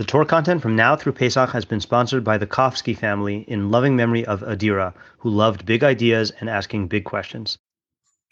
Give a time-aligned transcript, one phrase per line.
[0.00, 3.70] The Torah content from now through Pesach has been sponsored by the Kofsky family in
[3.70, 7.58] loving memory of Adira, who loved big ideas and asking big questions.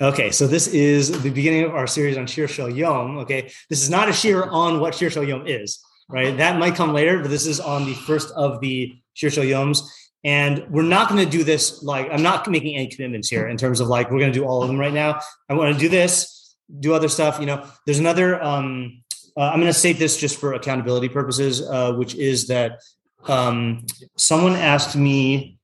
[0.00, 3.18] Okay, so this is the beginning of our series on Shir Shel Yom.
[3.18, 5.78] Okay, this is not a shir on what Shir Shel Yom is,
[6.08, 6.34] right?
[6.38, 9.86] That might come later, but this is on the first of the Shir Shel Yoms.
[10.24, 13.58] And we're not going to do this like I'm not making any commitments here in
[13.58, 15.20] terms of like we're going to do all of them right now.
[15.50, 17.38] I want to do this, do other stuff.
[17.38, 18.42] You know, there's another.
[18.42, 19.02] um
[19.38, 22.80] uh, I'm going to state this just for accountability purposes, uh, which is that
[23.28, 23.86] um,
[24.16, 25.58] someone asked me,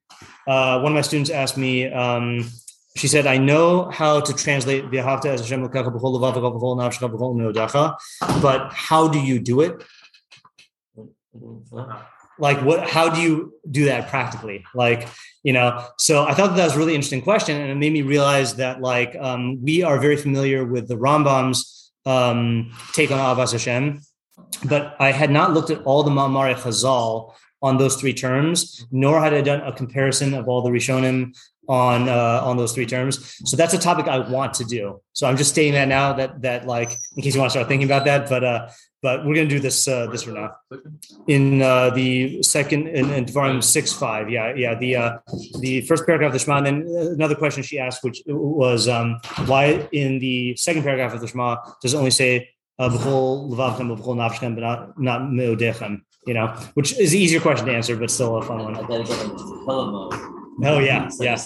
[0.46, 2.48] uh, one of my students asked me, um,
[2.96, 5.68] she said, I know how to translate V'ahavta as Hashem
[8.40, 9.82] but how do you do it?
[12.38, 14.64] Like what, how do you do that practically?
[14.72, 15.08] Like,
[15.42, 17.60] you know, so I thought that, that was a really interesting question.
[17.60, 21.83] And it made me realize that like, um, we are very familiar with the Rambam's
[22.06, 24.00] um, take on Ahavas Hashem,
[24.66, 27.32] but I had not looked at all the Ma'amar Chazal
[27.62, 31.34] on those three terms, nor had I done a comparison of all the Rishonim
[31.69, 33.38] on uh, on those three terms.
[33.48, 35.00] So that's a topic I want to do.
[35.14, 37.69] So I'm just stating that now that that like in case you want to start
[37.69, 38.69] thinking about that, but uh,
[39.05, 40.48] but we're gonna do this uh, this for now.
[41.27, 44.74] In uh, the second in, in Devarim six five, yeah, yeah.
[44.84, 45.10] The uh,
[45.60, 46.56] the first paragraph of the Shema.
[46.56, 46.77] And then
[47.19, 51.50] another question she asked, which was um, why in the second paragraph of the Shema
[51.82, 52.30] does it only say
[52.78, 56.00] uh, levavchem b'chol nafshem, but not not meodechem?
[56.27, 58.75] You know, which is the easier question to answer, but still a fun one.
[60.70, 61.38] Oh yeah, yeah.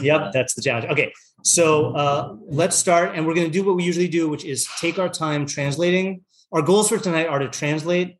[0.00, 0.86] Yep, that's the challenge.
[0.92, 1.12] Okay,
[1.42, 4.66] so uh, let's start, and we're going to do what we usually do, which is
[4.80, 8.18] take our time translating our goals for tonight are to translate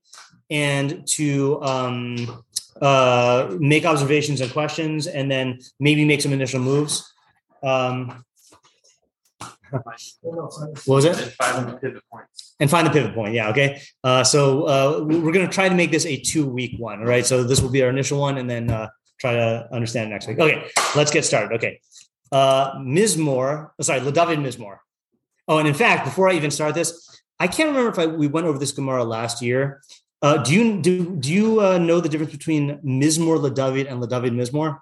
[0.51, 2.45] and to um,
[2.81, 7.13] uh, make observations and questions, and then maybe make some initial moves.
[7.63, 8.25] Um,
[9.71, 9.87] what
[10.87, 11.19] was it?
[11.19, 12.55] And find the pivot points.
[12.61, 13.35] And find the pivot point.
[13.35, 13.49] Yeah.
[13.49, 13.81] Okay.
[14.05, 17.01] Uh, so uh, we're going to try to make this a two week one.
[17.01, 17.25] Right.
[17.25, 20.39] So this will be our initial one, and then uh, try to understand next week.
[20.39, 20.69] Okay.
[20.95, 21.55] Let's get started.
[21.57, 21.81] Okay.
[22.31, 23.71] Uh, Mizmor.
[23.79, 24.79] Oh, sorry, Ladavid Mizmor.
[25.49, 28.29] Oh, and in fact, before I even start this, I can't remember if I, we
[28.29, 29.83] went over this Gemara last year.
[30.23, 34.33] Uh, do you do do you uh, know the difference between Mizmor LaDavid and LaDavid
[34.41, 34.79] Mizmor?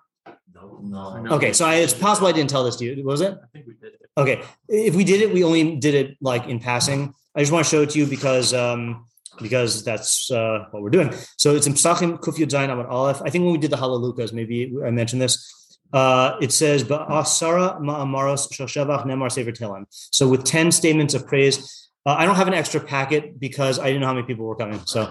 [0.83, 1.35] No, no.
[1.37, 3.03] Okay, so I, it's possible I didn't tell this to you.
[3.03, 3.33] Was it?
[3.33, 4.11] I think we did it.
[4.19, 7.15] Okay, if we did it, we only did it like in passing.
[7.35, 9.07] I just want to show it to you because um,
[9.41, 11.15] because that's uh, what we're doing.
[11.39, 13.23] So it's in Psachim Kuf Zayin Amud Aleph.
[13.23, 15.35] I think when we did the Halalukas, maybe I mentioned this.
[15.95, 22.15] Uh, it says Ba'asara Ma'amaros Shashevach Nemar Sefer So with ten statements of praise, uh,
[22.19, 24.81] I don't have an extra packet because I didn't know how many people were coming.
[24.87, 25.03] So,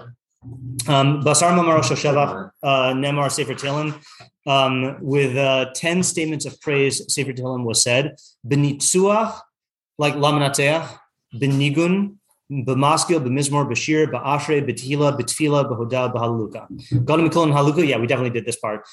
[0.88, 4.02] um, Basar Mamar Shoshevach, uh, Nemar Sefer Tehillim,
[4.46, 9.38] um, with uh, 10 statements of praise, Sefer Tehillim was said, Benitzuach,
[9.98, 10.88] like Lamanateach,
[11.34, 12.16] Benigun,
[12.50, 16.66] B'maskil, B'mizmor, Bashir, Ba'ashre, B'tila, B'tfila, B'hoda, B'haluka.
[17.04, 18.84] Galim and Haluka, yeah, we definitely did this part.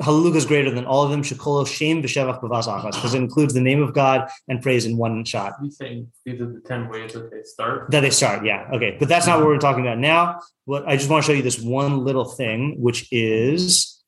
[0.00, 1.22] Hallelujah is greater than all of them.
[1.22, 4.96] Shekolo Shem B'Shevach B'Vas Achas because it includes the name of God and praise in
[4.96, 5.54] one shot.
[5.62, 7.90] You saying these are the ten ways that they start?
[7.90, 8.68] That they start, yeah.
[8.72, 10.40] Okay, but that's not what we're talking about now.
[10.64, 14.02] What I just want to show you this one little thing, which is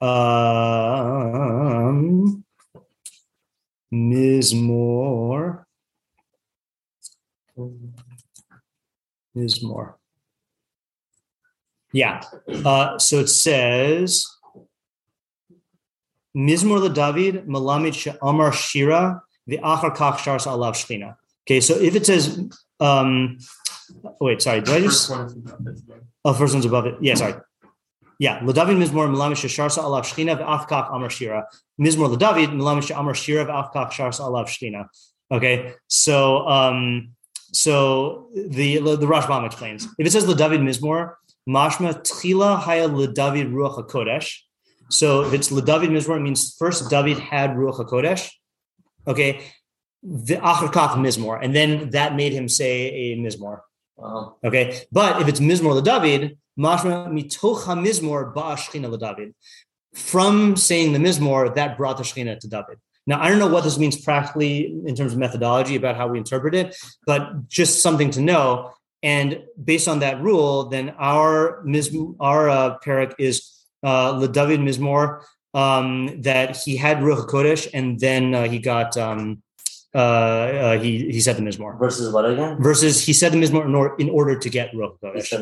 [0.00, 0.14] um,
[3.92, 5.64] Mizmor.
[9.36, 9.94] Mizmor.
[11.92, 12.22] Yeah.
[12.64, 14.26] Uh, so it says.
[16.38, 21.16] Mizmor David Malamid Amar Shira the Achar Kach Shars Alav Shlina.
[21.44, 22.38] Okay, so if it says,
[22.78, 23.38] um,
[24.04, 25.10] oh, wait, sorry, did I just?
[26.24, 26.96] Oh, first one's above it.
[27.00, 27.34] Yeah, sorry.
[28.20, 31.46] Yeah, Ladavid Mizmor Malamish Sharsa Alav Shchina v'Afkach Amar Shira.
[31.80, 34.86] Mizmor Ladavid Malamish Amar Shira v'Afkach Sharsa Alav Shchina.
[35.30, 37.12] Okay, so um,
[37.52, 41.14] so the the Rashbam explains if it says Ladavid Mizmor,
[41.48, 44.40] Mashma Tchila Haya Ladavid Ruach Hakodesh.
[44.90, 48.30] So if it's LeDavid Mizmor, it means first David had Ruach HaKodesh.
[49.06, 49.42] Okay.
[50.02, 51.38] The Acharkach Mizmor.
[51.42, 53.60] And then that made him say a Mizmor.
[53.96, 54.36] Wow.
[54.44, 54.82] Okay.
[54.92, 59.34] But if it's Mizmor LeDavid, Mashma Mitocha Mizmor Ba'ashchina LeDavid.
[59.94, 62.78] From saying the Mizmor, that brought the Shechina to David.
[63.06, 66.18] Now, I don't know what this means practically in terms of methodology about how we
[66.18, 66.76] interpret it,
[67.06, 68.72] but just something to know.
[69.02, 71.64] And based on that rule, then our
[72.20, 75.22] our uh, parak is uh, David Mizmor,
[75.54, 79.42] um, that he had Ruach Kodesh and then uh, he got um,
[79.94, 81.78] uh, uh, he he said the Mizmor.
[81.78, 82.62] Versus what again?
[82.62, 85.32] Versus he said the Mizmor in, or, in order to get Ruach Kodesh.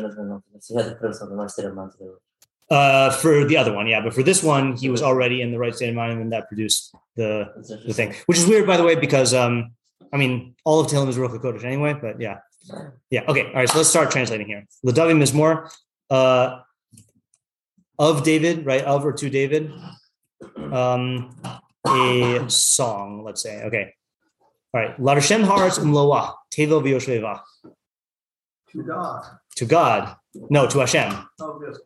[2.69, 5.57] Uh, for the other one, yeah, but for this one, he was already in the
[5.57, 7.49] right state of mind, and that produced the
[7.85, 9.71] the thing, which is weird, by the way, because um,
[10.11, 12.39] I mean, all of Tehillim is Ruach Kodesh anyway, but yeah,
[13.09, 14.65] yeah, okay, all right, so let's start translating here.
[14.85, 15.71] Ladavi Mizmor,
[16.09, 16.59] uh,
[17.99, 18.83] of David, right?
[18.83, 19.71] Of or to David,
[20.71, 21.35] um,
[21.87, 23.63] a song, let's say.
[23.63, 23.93] Okay.
[24.73, 24.97] All right.
[24.99, 27.41] Larshem Haaretz Umloa, Tevel Vyoshveva.
[28.71, 29.23] To God.
[29.55, 30.15] To God.
[30.49, 31.77] No, to Hashem, Oh, yes.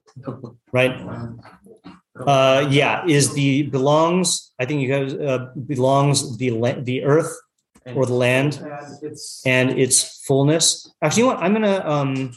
[0.73, 0.91] right?
[2.19, 7.33] Uh, yeah, is the belongs, I think you guys uh, belongs the la- the earth
[7.95, 9.41] or the land And it's.
[9.45, 10.91] and its fullness.
[11.01, 11.43] Actually, you know what?
[11.43, 12.31] I'm gonna um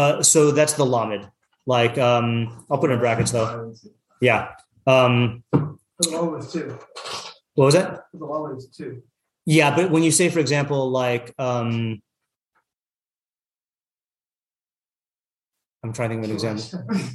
[0.00, 1.28] uh so that's the lamed.
[1.66, 3.74] Like um I'll put it in brackets though.
[4.20, 4.52] Yeah.
[4.86, 6.78] Um The two.
[7.54, 8.04] what was that?
[8.12, 9.02] The two.
[9.46, 12.00] Yeah, but when you say, for example, like um
[15.82, 17.08] I'm trying to think of an example.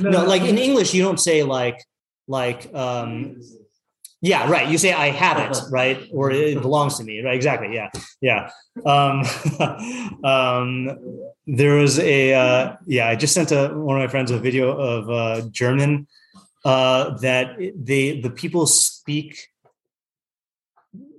[0.00, 1.78] No, like in English, you don't say like
[2.26, 3.36] like um
[4.22, 4.68] yeah, right.
[4.68, 6.08] You say I have it, right?
[6.12, 7.34] Or it belongs to me, right?
[7.34, 7.74] Exactly.
[7.74, 7.90] Yeah.
[8.20, 8.50] Yeah.
[8.86, 9.24] Um
[10.24, 10.98] um
[11.46, 14.70] there was a uh yeah, I just sent a one of my friends a video
[14.70, 16.06] of uh German
[16.64, 19.48] uh that they the people speak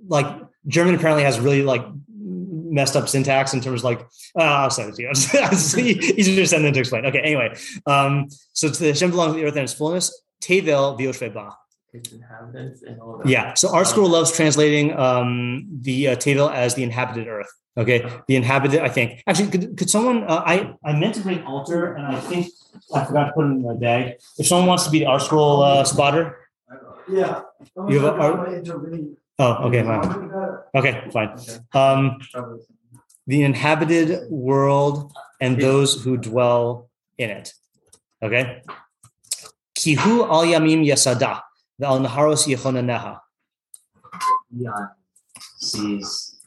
[0.08, 0.26] like
[0.66, 1.84] German apparently has really like
[2.16, 4.00] messed up syntax in terms of like
[4.38, 5.08] uh, I'll send it to you.
[5.12, 7.04] It's easier to send than to explain.
[7.04, 7.54] Okay, anyway.
[7.86, 10.22] Um, so to the Hashem belongs to the earth and its fullness.
[10.42, 11.54] Tevel v'yoshveba.
[11.94, 13.26] Its inhabitants and all that.
[13.26, 13.54] Yeah.
[13.54, 17.50] So ArtScroll loves translating um, the uh, Tevel as the inhabited earth.
[17.76, 17.98] Okay,
[18.28, 18.80] the inhabited.
[18.80, 20.24] I think actually, could, could someone?
[20.24, 22.46] Uh, I I meant to bring Alter, and I think
[22.94, 24.14] I forgot to put it in my bag.
[24.38, 26.36] If someone wants to be the ArtScroll uh, spotter,
[27.08, 27.42] Yeah.
[27.88, 28.62] You have a- are-
[29.38, 30.02] oh, okay, fine.
[30.74, 31.30] Okay, fine.
[31.72, 32.18] Um,
[33.26, 36.88] the inhabited world and those who dwell
[37.18, 37.52] in it.
[38.22, 38.62] Okay.
[39.78, 41.40] Kihu al yamim yasada,
[41.78, 43.20] the al naharos yechonaneha.
[44.60, 44.88] Eon
[45.58, 46.40] sees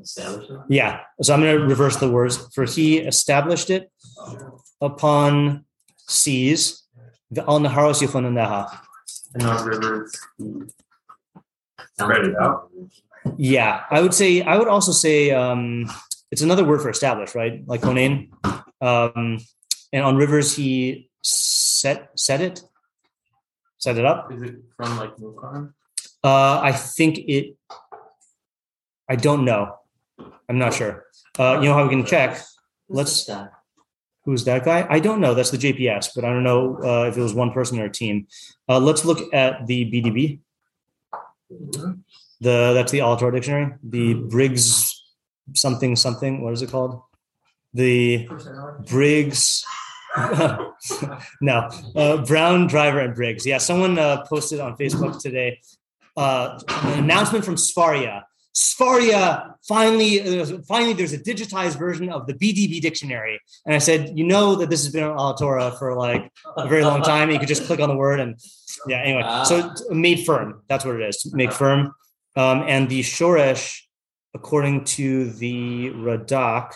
[0.00, 0.62] establishment.
[0.68, 1.00] Yeah.
[1.22, 2.48] So I'm going to reverse the words.
[2.54, 3.90] For he established it
[4.80, 5.64] upon
[5.96, 6.84] seas,
[7.30, 8.78] the al naharos yechonaneha.
[9.34, 10.16] And on rivers.
[11.98, 12.70] Spread it out.
[13.36, 14.42] Yeah, I would say.
[14.42, 15.90] I would also say um,
[16.30, 17.66] it's another word for established, right?
[17.66, 18.30] Like konen.
[18.80, 19.38] Um,
[19.92, 22.62] and on rivers, he set set it,
[23.78, 24.32] set it up.
[24.32, 25.72] Is it from like Mukon?
[26.22, 27.56] Uh, I think it.
[29.08, 29.76] I don't know.
[30.48, 31.04] I'm not sure.
[31.38, 32.40] Uh, you know how we can check?
[32.88, 33.28] Let's-
[34.24, 34.86] Who's that guy?
[34.90, 35.32] I don't know.
[35.32, 37.90] That's the JPS, but I don't know uh, if it was one person or a
[37.90, 38.26] team.
[38.68, 40.40] Uh, let's look at the BDB.
[41.48, 43.72] The that's the AlHaTorah dictionary.
[43.82, 45.02] The Briggs
[45.54, 46.42] something something.
[46.42, 47.00] What is it called?
[47.72, 48.28] The
[48.86, 49.64] Briggs.
[51.40, 53.46] no, uh, Brown Driver and Briggs.
[53.46, 55.60] Yeah, someone uh, posted on Facebook today
[56.18, 58.24] uh, an announcement from Sefaria.
[58.54, 64.18] Sefaria finally, uh, finally, there's a digitized version of the BDB dictionary, and I said,
[64.18, 67.30] you know that this has been on AlHaTorah for like a very long time.
[67.30, 68.36] You could just click on the word and
[68.88, 69.02] yeah.
[69.02, 70.62] Anyway, so it's made firm.
[70.68, 71.32] That's what it is.
[71.32, 71.94] Make firm.
[72.34, 73.80] Um, and the shoresh,
[74.34, 76.74] according to the Radak,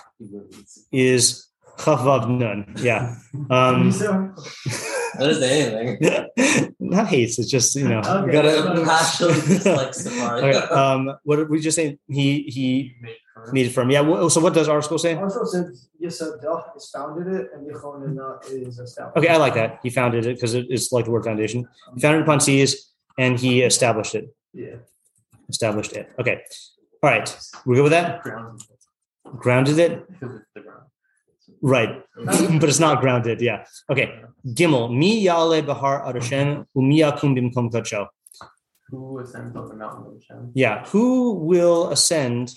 [0.92, 1.48] is
[1.84, 2.74] chavav nun.
[2.76, 3.16] Yeah.
[3.50, 3.92] Um,
[5.18, 6.72] That is anything.
[6.80, 7.38] not hates.
[7.38, 8.00] It's just you know.
[8.02, 8.32] you Okay.
[8.32, 8.82] gotta.
[8.84, 10.40] Passionately dislikes Safari.
[10.56, 11.98] Okay, um, what did we just say?
[12.08, 12.94] He he
[13.52, 13.90] Made firm.
[13.90, 14.10] it firm.
[14.14, 14.28] Yeah.
[14.28, 15.14] So what does ArtScroll say?
[15.16, 19.18] Also says Yesadah is founded it and Yechonana is established.
[19.18, 19.80] Okay, I like that.
[19.82, 21.68] He founded it because it's like the word foundation.
[21.94, 22.70] He founded upon seas,
[23.18, 24.34] and he established it.
[24.54, 24.76] Yeah.
[25.50, 26.10] Established it.
[26.18, 26.40] Okay.
[27.02, 27.28] All right.
[27.66, 28.22] We're good with that.
[29.44, 29.92] Grounded it.
[30.08, 30.84] Because it's the ground.
[31.62, 32.02] Right.
[32.16, 33.40] but it's not grounded.
[33.40, 33.64] Yeah.
[33.88, 34.20] Okay.
[34.46, 34.94] Gimel.
[34.94, 38.08] Mi yale bahar adashem umi yakum bimkom kacho.
[38.90, 40.50] Who ascends up the mountain of Hashem?
[40.54, 40.84] Yeah.
[40.86, 42.52] Who will ascend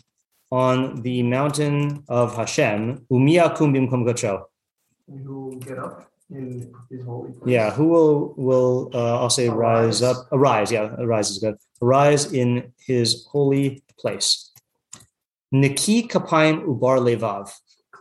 [0.52, 3.06] on the mountain of Hashem?
[3.12, 4.44] Umi yakum bimkom kacho.
[5.08, 7.48] Who will get up in his holy place.
[7.48, 7.72] Yeah.
[7.72, 10.28] Who will will uh, I'll say rise up.
[10.32, 10.72] Arise.
[10.72, 10.96] Yeah.
[10.98, 11.56] Arise is good.
[11.80, 14.52] Arise in his holy place.
[15.54, 17.52] Niki kapayim ubar levav.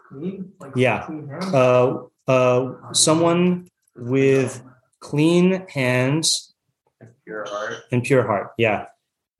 [0.08, 1.04] Clean, like Yeah.
[1.06, 1.54] clean hands.
[1.54, 4.62] Uh, uh, someone with
[5.00, 6.54] clean hands
[7.00, 7.74] And pure heart.
[7.92, 8.52] and pure heart.
[8.58, 8.86] Yeah.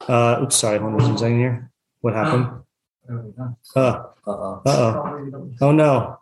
[0.08, 0.78] Uh, oops, sorry.
[0.78, 1.70] Hold on a second here.
[2.00, 2.46] What happened?
[3.08, 3.12] Uh,
[3.76, 4.12] Uh-oh.
[4.26, 4.92] uh oh.
[4.94, 6.18] Probably Oh no.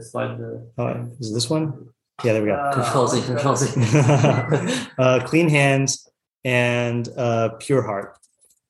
[0.00, 0.66] Slide the.
[0.78, 1.90] Uh, is this one?
[2.24, 2.54] Yeah, there we go.
[2.54, 3.72] Uh, Control Z, Control Z.
[4.98, 6.08] uh, clean hands
[6.44, 8.16] and uh, pure heart.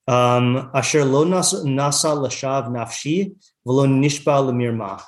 [0.09, 3.35] Um, Asher lo nas- nasa lashav nafshi
[3.67, 5.03] v'lo nishba lemirma.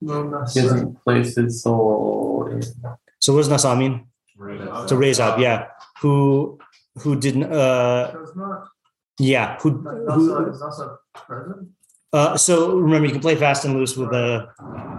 [0.00, 0.30] He so.
[0.54, 2.62] doesn't place his soul in.
[3.18, 4.06] So what does nasa mean?
[4.88, 5.66] To raise up, yeah.
[6.00, 6.58] Who
[7.02, 7.44] who didn't?
[7.52, 8.68] Uh, So not.
[9.18, 9.58] yeah.
[9.60, 10.50] Who Nasa who?
[10.50, 11.68] is Nasa present.
[12.12, 14.48] Uh, so remember, you can play fast and loose with the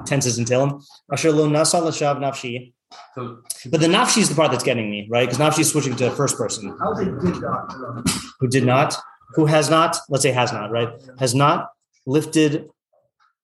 [0.06, 0.82] tenses and Tehillim.
[1.12, 2.74] Asher lo nasa l'shav nafshi.
[3.16, 3.40] So
[3.72, 5.28] But the nafshi is the part that's getting me, right?
[5.28, 6.78] Because nafshi is switching to first person.
[6.80, 8.24] How they did that?
[8.40, 8.96] Who did not?
[9.36, 9.98] Who has not?
[10.10, 10.90] Let's say has not, right?
[11.20, 11.70] Has not
[12.06, 12.70] lifted,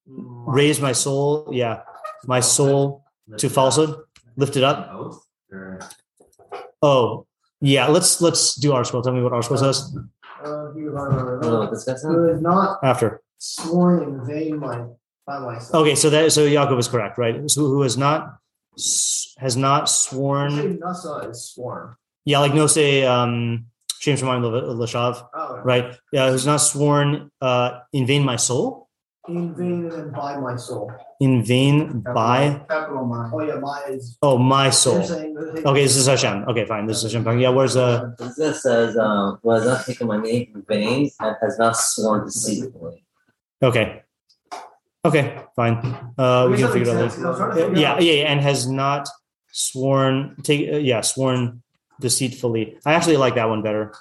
[0.06, 1.50] raised my soul.
[1.51, 1.82] Yeah,
[2.25, 3.03] my soul
[3.38, 3.96] to falsehood.
[4.36, 4.94] Lifted up.
[6.82, 7.25] Oh,
[7.62, 7.88] yeah.
[7.88, 9.03] Let's let's do ArtScroll.
[9.03, 9.98] Tell me what ArtScroll says
[10.44, 12.12] Uh, he was on I don't know what this guy said.
[12.12, 13.22] Who is not after.
[13.39, 14.86] sworn in vain my,
[15.25, 15.74] by myself.
[15.74, 17.50] Okay, so that so Yaakov is correct, right?
[17.50, 18.38] So who has not
[19.39, 20.77] has not sworn?
[20.77, 21.96] Nasa is sworn.
[22.25, 23.65] Yeah, like no say um
[24.00, 24.41] Shem Shemaim
[24.77, 25.96] Lashav, Oh, right?
[26.12, 28.89] Yeah, who's not sworn uh in vain my soul,
[29.27, 30.91] In vain and by my soul.
[31.20, 33.29] in vain by Capital my.
[33.34, 34.17] Oh yeah, my is.
[34.22, 35.01] oh my soul.
[35.03, 36.46] saying Okay, this is Hashem.
[36.48, 36.86] Okay, fine.
[36.86, 37.24] This is Hashem.
[37.25, 37.39] talking.
[37.41, 41.36] Yeah, where's uh This says, um, who has not taken my name in vain and
[41.41, 43.03] has not sworn deceitfully.
[43.63, 44.03] okay.
[45.06, 45.75] Okay, fine.
[46.17, 47.67] Uh we can figure it make sense, 'cause I was trying to out.
[47.70, 49.10] figure Yeah, out- yeah, yeah, and has not
[49.51, 51.63] sworn take uh, yeah, sworn
[52.00, 52.77] deceitfully.
[52.86, 53.94] I actually like that one better.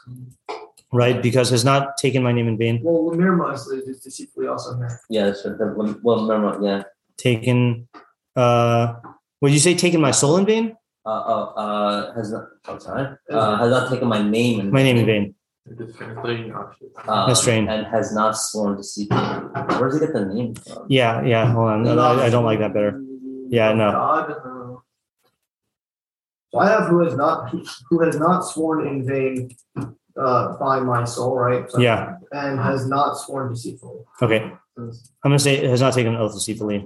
[0.93, 1.21] Right?
[1.21, 2.81] Because has not taken my name in vain.
[2.83, 5.01] Well, Lamirma is is deceitfully also here.
[5.11, 5.59] Yeah, that's right.
[6.03, 6.83] Well, remember, yeah.
[7.17, 7.89] taken
[8.37, 8.95] uh
[9.41, 10.77] would you say taken my soul in vain
[11.07, 14.83] Uh, oh, uh, has not, I'm sorry, uh, has not taken my name in my
[14.83, 15.35] name in vain
[15.67, 16.87] it's translating option.
[17.09, 17.69] Uh, That's strange.
[17.69, 19.51] And has not sworn deceitfully.
[19.79, 20.87] Where does he get the name from?
[20.89, 23.03] yeah yeah hold on i, I don't like that better
[23.49, 23.89] Yeah, no.
[26.53, 27.51] God, So I have who has not
[27.91, 29.57] who has not sworn in vain
[30.17, 31.71] uh, by my soul, right?
[31.71, 32.17] So- Yeah.
[32.33, 34.01] And has not sworn deceitfully.
[34.23, 34.93] okay i'm
[35.31, 36.79] gonna say it has not taken an oath deceitfully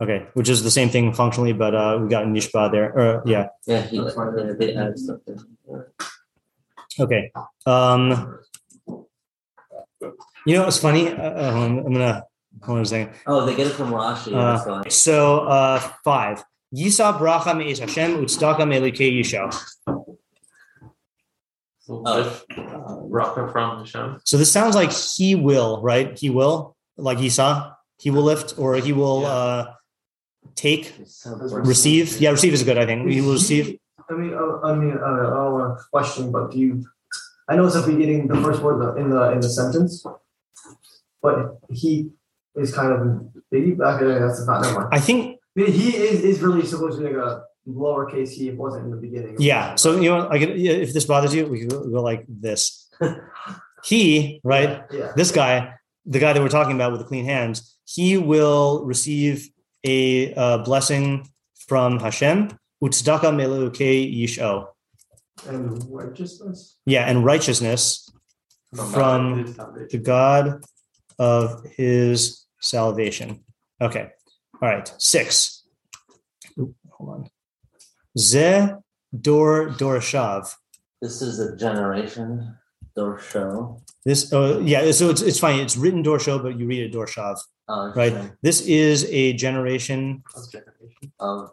[0.00, 3.48] okay which is the same thing functionally but uh we got nishba there or yeah
[3.66, 5.36] Yeah, he, yeah, they added something.
[7.04, 7.30] okay
[7.66, 8.02] um
[10.46, 12.24] you know what's funny uh, uh, hold on, i'm gonna
[12.64, 14.32] hold on a second Oh, they get it from Rashi.
[14.34, 16.42] Uh, so uh five
[16.74, 19.52] Yisa bracha me'es Hashem utzdaka me'elikei Yishav.
[21.80, 22.22] So Oh.
[22.22, 24.20] this uh, Raka from Hashem.
[24.24, 26.16] So this sounds like he will, right?
[26.18, 29.28] He will, like Esau, he will lift or he will Yeah.
[29.28, 29.74] uh
[30.54, 30.92] take,
[31.50, 32.20] receive.
[32.20, 33.08] Yeah, receive is good, I think.
[33.08, 33.78] He will receive.
[34.10, 36.84] I mean, uh, I mean, uh, I don't want to question, but do you?
[37.48, 40.04] I know it's at the beginning, the first word in the in the sentence,
[41.22, 42.10] but he
[42.56, 42.98] is kind of
[43.50, 44.00] maybe back.
[44.00, 44.88] That's not never mind.
[44.92, 48.50] I think, I mean, he is is really supposed to be like a lowercase he.
[48.50, 49.36] Wasn't in the beginning.
[49.38, 49.74] yeah.
[49.74, 52.88] So you know, like if this bothers you, we can go, go like this.
[53.84, 54.84] He, right?
[54.92, 55.12] Yeah.
[55.16, 55.74] This guy,
[56.06, 59.50] the guy that we're talking about with the clean hands, he will receive
[59.84, 61.28] a uh, blessing
[61.66, 62.56] from Hashem.
[62.82, 64.68] Utzdaka melukei yisho.
[65.48, 66.76] And righteousness.
[66.86, 68.08] Yeah, and righteousness
[68.72, 69.54] from
[69.90, 70.64] the God
[71.18, 73.44] of his salvation.
[73.80, 74.10] Okay.
[74.62, 74.92] All right.
[74.98, 75.64] Six.
[76.58, 77.30] Oop, hold on.
[78.16, 78.68] Ze
[79.20, 80.54] dor dorshav.
[81.00, 82.56] This is a generation
[82.94, 83.20] door.
[84.04, 84.90] This, oh yeah.
[84.92, 85.58] So it's it's fine.
[85.60, 87.38] It's written dorsho, but you read it dorshav,
[87.68, 88.30] Uh, right?
[88.42, 91.12] This is a generation Of generation.
[91.18, 91.50] Of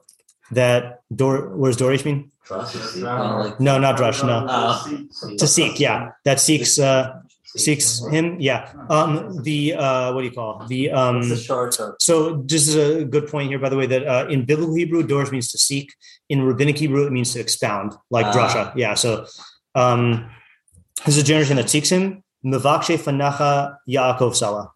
[0.51, 1.55] that dor.
[1.57, 2.31] What does dorish mean?
[2.43, 2.97] trust.
[2.97, 3.07] No.
[3.09, 4.23] Uh, like, No, not drush.
[4.25, 5.35] No, Oh.
[5.37, 5.79] to seek.
[5.79, 7.21] Yeah, that seeks uh
[7.57, 8.39] seeks him.
[8.39, 8.71] Yeah.
[8.89, 9.41] Um.
[9.43, 10.13] The uh.
[10.13, 11.27] What do you call the um.
[11.27, 11.95] The short of?
[11.99, 15.03] So this is a good point here, by the way, that uh, in biblical Hebrew,
[15.03, 15.93] doors means to seek.
[16.29, 18.33] In rabbinic Hebrew, it means to expound, like Ah.
[18.33, 18.75] drasha.
[18.75, 18.93] Yeah.
[18.93, 19.25] So
[19.75, 20.29] um,
[21.05, 22.23] this is a generation that seeks him.
[22.45, 24.71] Mevakshe fanacha Yaakov Salah.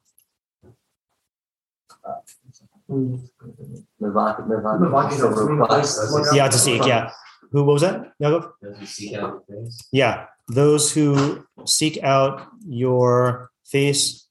[5.60, 6.00] Request.
[6.34, 6.86] Yeah, to seek.
[6.86, 7.12] Yeah.
[7.53, 7.63] Who?
[7.63, 8.12] What was that?
[8.22, 8.51] Yaakov?
[8.62, 9.79] Does seek out face?
[9.91, 10.25] Yeah.
[10.50, 14.27] Those who seek out your face.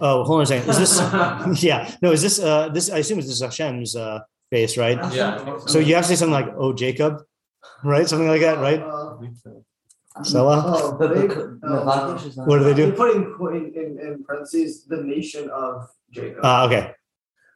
[0.00, 0.70] Oh, hold on a second.
[0.70, 0.98] Is this?
[1.62, 1.94] yeah.
[2.00, 2.12] No.
[2.12, 2.38] Is this?
[2.38, 2.90] Uh, this?
[2.90, 4.96] I assume this is Hashem's uh, face, right?
[5.12, 5.58] Yeah.
[5.66, 7.20] So you have to say something like, "Oh, Jacob,"
[7.84, 8.08] right?
[8.08, 8.80] Something like that, right?
[8.80, 9.18] Uh,
[10.24, 10.62] Salah.
[10.66, 12.92] oh, they, the- uh, Mevakish is not- What do they they do?
[12.96, 13.22] put in,
[13.54, 16.40] in, in, in parentheses the nation of Jacob.
[16.42, 16.92] Ah, okay.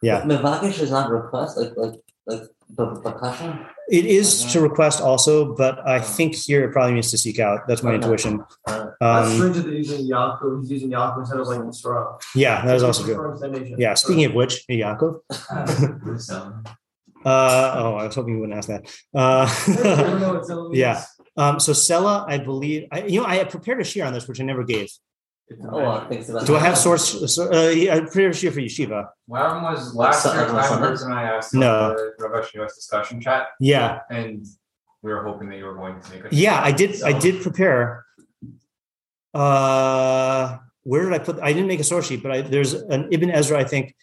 [0.02, 0.22] Yeah.
[0.22, 1.94] Mevakish is not request, like, like,
[2.26, 3.66] like, the percussion.
[3.90, 7.60] It is to request also, but I think here it probably means to seek out.
[7.68, 7.96] That's my Okay.
[8.02, 8.40] intuition.
[8.66, 10.60] Uh, That's Um, strange that they're using Yaakov.
[10.62, 12.20] He's using Yaakov instead of like Yisrael.
[12.34, 13.14] yeah, that is also true.
[13.14, 13.76] Confirms the nation.
[13.78, 13.92] Yeah.
[13.94, 15.20] Speaking of which, hey, Yaakov.
[17.24, 18.84] Uh, oh, I was hoping you wouldn't ask that.
[19.14, 19.46] I
[20.02, 20.76] don't know Uh, what Sela means.
[20.78, 21.02] Yeah.
[21.38, 24.40] um, so Sela, I believe, I, you know, I prepared a shiur on this, which
[24.40, 24.90] I never gave.
[25.70, 27.32] Oh, well, thanks about Do I have source?
[27.34, 29.08] so- Uh, yeah, I prepared a shiur for yeshiva.
[29.26, 30.88] One was last Sun- year, like time Sunday?
[30.88, 31.90] person I asked No.
[31.90, 34.46] on the Rav US discussion chat, Yeah, and
[35.02, 36.28] we were hoping that you were going to make a.
[36.34, 37.02] yeah, I did.
[37.02, 38.04] I did prepare.
[39.34, 41.38] Uh, where did I put?
[41.40, 43.94] I didn't make a source sheet, but I, there's an Ibn Ezra, I think,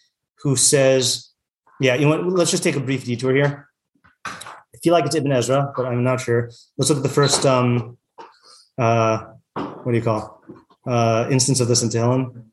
[0.42, 1.30] who says,
[1.80, 2.26] yeah, you know what?
[2.26, 3.68] Let's just take a brief detour here.
[4.26, 6.50] I feel like it's Ibn Ezra, but I'm not sure.
[6.76, 7.96] Let's look at the first, um,
[8.78, 10.41] uh, what do you call,
[10.86, 12.44] uh, instance of this in Tehillim.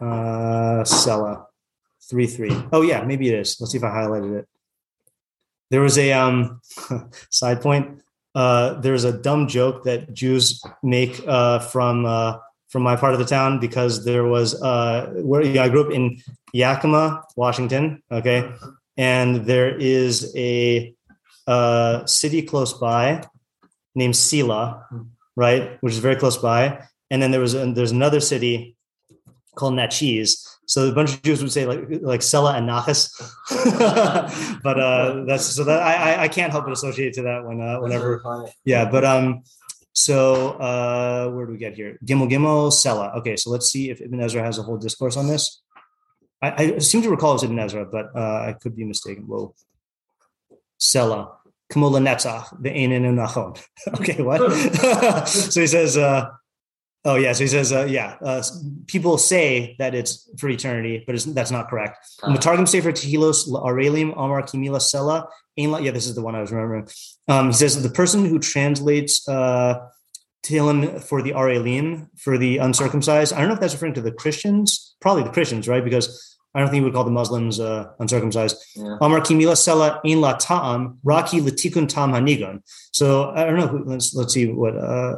[0.00, 1.46] Uh, Sela,
[2.08, 2.56] three three.
[2.72, 3.60] Oh yeah, maybe it is.
[3.60, 4.48] Let's see if I highlighted it.
[5.70, 6.60] There was a um,
[7.30, 8.00] side point.
[8.34, 12.38] Uh, there's a dumb joke that Jews make uh, from uh,
[12.68, 15.92] from my part of the town because there was uh, where yeah, I grew up
[15.92, 16.18] in
[16.52, 18.02] Yakima, Washington.
[18.10, 18.50] Okay,
[18.96, 20.94] and there is a
[21.46, 23.22] uh, city close by
[23.94, 24.86] named Selah,
[25.36, 26.82] right, which is very close by.
[27.10, 28.76] And then there was there's another city
[29.54, 30.46] called Naches.
[30.66, 33.12] So a bunch of Jews would say like like Sela and Nachas,
[34.62, 37.60] but uh, that's so that I I- I can't help but associate to that when
[37.60, 38.22] uh, whenever
[38.64, 39.42] yeah, but um,
[39.92, 41.98] so uh, where do we get here?
[42.04, 43.14] Gimel Gimel Sela.
[43.18, 45.60] Okay, so let's see if Ibn Ezra has a whole discourse on this.
[46.42, 49.24] I, I seem to recall it was Ibn Ezra, but uh, I could be mistaken.
[49.26, 49.54] Whoa,
[50.80, 51.36] Sela.
[51.74, 53.60] Kamola Netzach, the Ein and Nachon.
[54.00, 54.38] Okay, what?
[55.28, 56.28] so he says, uh,
[57.04, 58.42] oh yeah, so he says, uh, yeah, uh,
[58.86, 61.98] people say that it's for eternity, but it's, that's not correct.
[62.22, 65.26] Matargum Sefer Tehilos Arelim Amar Kimila Sela.
[65.58, 66.88] La- Yeah, this is the one I was remembering.
[67.28, 69.80] Um, he says the person who translates uh,
[70.44, 73.32] Tehillim for the Arelim for the uncircumcised.
[73.32, 75.84] I don't know if that's referring to the Christians, probably the Christians, right?
[75.84, 78.56] Because I don't think we would call the Muslims uh, uncircumcised.
[78.76, 78.96] Yeah.
[79.00, 82.62] Amar Kimila Sela Ein La Ta'am Raki Latikun Tam Hanigun.
[82.92, 83.66] So I don't know.
[83.66, 85.16] Who, let's let's see what uh,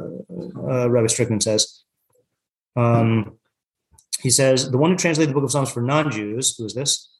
[0.67, 1.83] uh, Rabbi Strickman says.
[2.75, 3.37] Um,
[4.19, 6.57] he says the one who translated the Book of Psalms for non-Jews.
[6.57, 7.13] Who is this?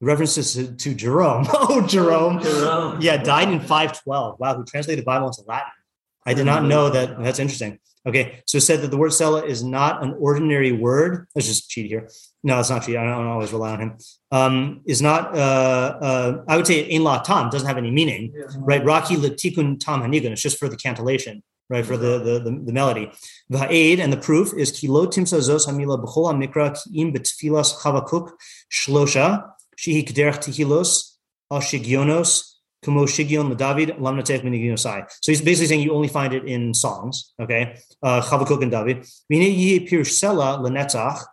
[0.00, 1.46] References to, to Jerome.
[1.52, 2.40] Oh, Jerome.
[2.40, 3.00] Jerome.
[3.00, 4.38] Yeah, died in 512.
[4.38, 5.72] Wow, who translated the Bible into Latin.
[6.24, 7.20] I did not know that.
[7.22, 7.78] That's interesting.
[8.06, 11.26] Okay, so it said that the word Sela is not an ordinary word.
[11.34, 12.08] Let's just cheat here.
[12.46, 12.96] No, it's not cheat.
[12.96, 13.98] I don't always rely on him.
[14.30, 15.36] Um, is not.
[15.36, 18.84] Uh, uh, I would say in la tam doesn't have any meaning, right?
[18.84, 20.30] Raki latikun tam hanigun.
[20.30, 21.84] It's just for the cantillation, right?
[21.84, 23.10] For the the the, the melody.
[23.50, 28.30] The aid and the proof is kilo timsa zos hamila b'chol mikra ki'im betfilas chavakuk
[28.72, 31.16] shlosha shihi kderech tihilos
[31.50, 32.52] al shigionos
[32.84, 35.06] Kumo Shigion David Lamnatech Miniginosai.
[35.20, 37.78] So he's basically saying you only find it in songs, okay?
[38.00, 38.98] Uh Chavakuk and David.
[39.28, 41.24] Vine Yi Pirush Sela Lenetzach.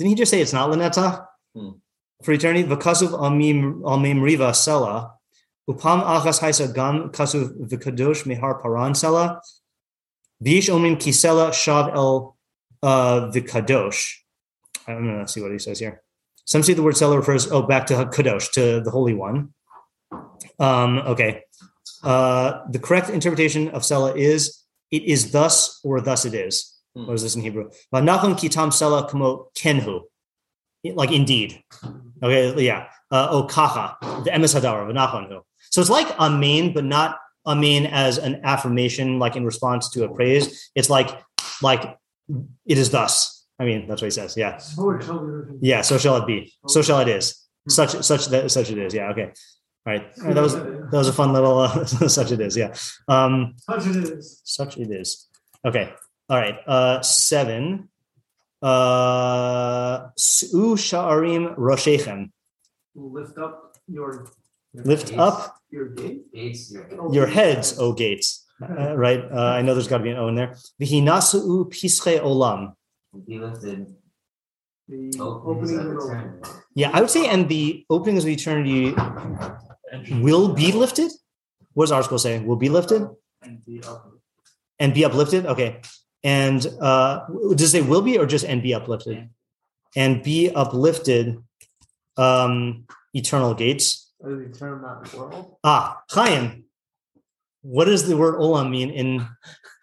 [0.00, 1.26] Didn't he just say it's not Lenetzach?
[1.54, 1.72] Hmm.
[2.22, 5.12] For eternity, Vakasuv Amim Amim Riva Sela.
[5.68, 9.40] Upam Achas Haisa Gam Kasuv Vikadosh Mehar Paran Sela.
[10.40, 12.34] Vish Omim Kisela Shav El
[12.82, 14.14] uh Vikadosh.
[14.88, 16.00] I'm gonna see what he says here.
[16.46, 19.52] Some say the word Sela refers oh back to Kadosh, to the Holy One.
[20.58, 21.42] Um, okay.
[22.02, 26.79] Uh, the correct interpretation of Sela is it is thus or thus it is.
[26.96, 27.06] Hmm.
[27.06, 27.70] What is this in Hebrew?
[27.94, 30.00] Vanachon kitam Sela kamo kenhu.
[30.84, 31.62] Like indeed.
[32.22, 32.86] Okay, yeah.
[33.10, 38.18] Uh, o kacha, the emes hadar, vanachon So it's like amen, but not amen as
[38.18, 40.70] an affirmation, like in response to a praise.
[40.74, 41.10] It's like,
[41.62, 41.96] like
[42.66, 43.46] it is thus.
[43.58, 44.36] I mean, that's what he says.
[44.36, 44.58] Yeah.
[45.60, 46.54] Yeah, so shall it be.
[46.68, 47.46] So shall it is.
[47.68, 48.94] Such such that such it is.
[48.94, 49.10] Yeah.
[49.10, 49.32] Okay.
[49.86, 50.02] All right.
[50.18, 52.56] All right, That was that was a fun little uh, such it is.
[52.56, 52.74] Yeah.
[53.06, 54.40] Um, Such it is.
[54.44, 55.28] such it is.
[55.64, 55.92] Okay.
[56.30, 56.56] All right.
[56.66, 57.88] Uh, seven.
[58.62, 62.30] Uh, Su sha'arim roshechem.
[62.94, 64.28] Lift up your
[64.72, 65.88] Lift up your.
[65.88, 68.46] Gates, your your heads, O gates.
[68.62, 69.24] Uh, right.
[69.24, 70.54] Uh, I know there's got to be an O in there.
[70.80, 72.74] V'hinasu'u pische olam.
[73.26, 73.86] He lifted
[74.88, 76.50] The openings opening of of eternity.
[76.74, 78.94] Yeah, I would say, and the openings of eternity
[80.20, 81.10] will be lifted.
[81.72, 82.38] What does ArtScroll say?
[82.38, 83.08] Will be lifted
[83.42, 84.12] and the up.
[84.78, 85.46] and be uplifted.
[85.46, 85.80] Okay,
[86.22, 89.28] and uh, does it say will be or just and be uplifted?
[89.96, 91.38] And be uplifted.
[92.16, 94.12] Um, eternal gates.
[94.18, 94.82] What is the term
[95.16, 95.56] world?
[95.64, 96.64] Ah, Chaim.
[97.62, 99.26] What does the word olam mean in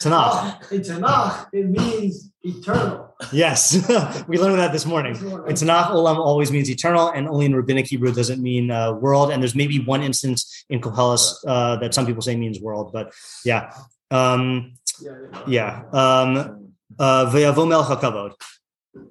[0.01, 0.71] Tanakh?
[0.71, 3.15] In Tanakh, it means eternal.
[3.31, 3.87] Yes,
[4.27, 5.15] we learned that this morning.
[5.15, 8.93] In Tanakh, olam always means eternal, and only in rabbinic Hebrew does it mean uh,
[8.93, 9.31] world.
[9.31, 13.13] And there's maybe one instance in Koheles uh, that some people say means world, but
[13.45, 13.73] yeah,
[14.09, 15.11] um, Yeah.
[15.47, 15.83] yeah.
[15.91, 18.33] Um, uh, V'yavo melech hakavod.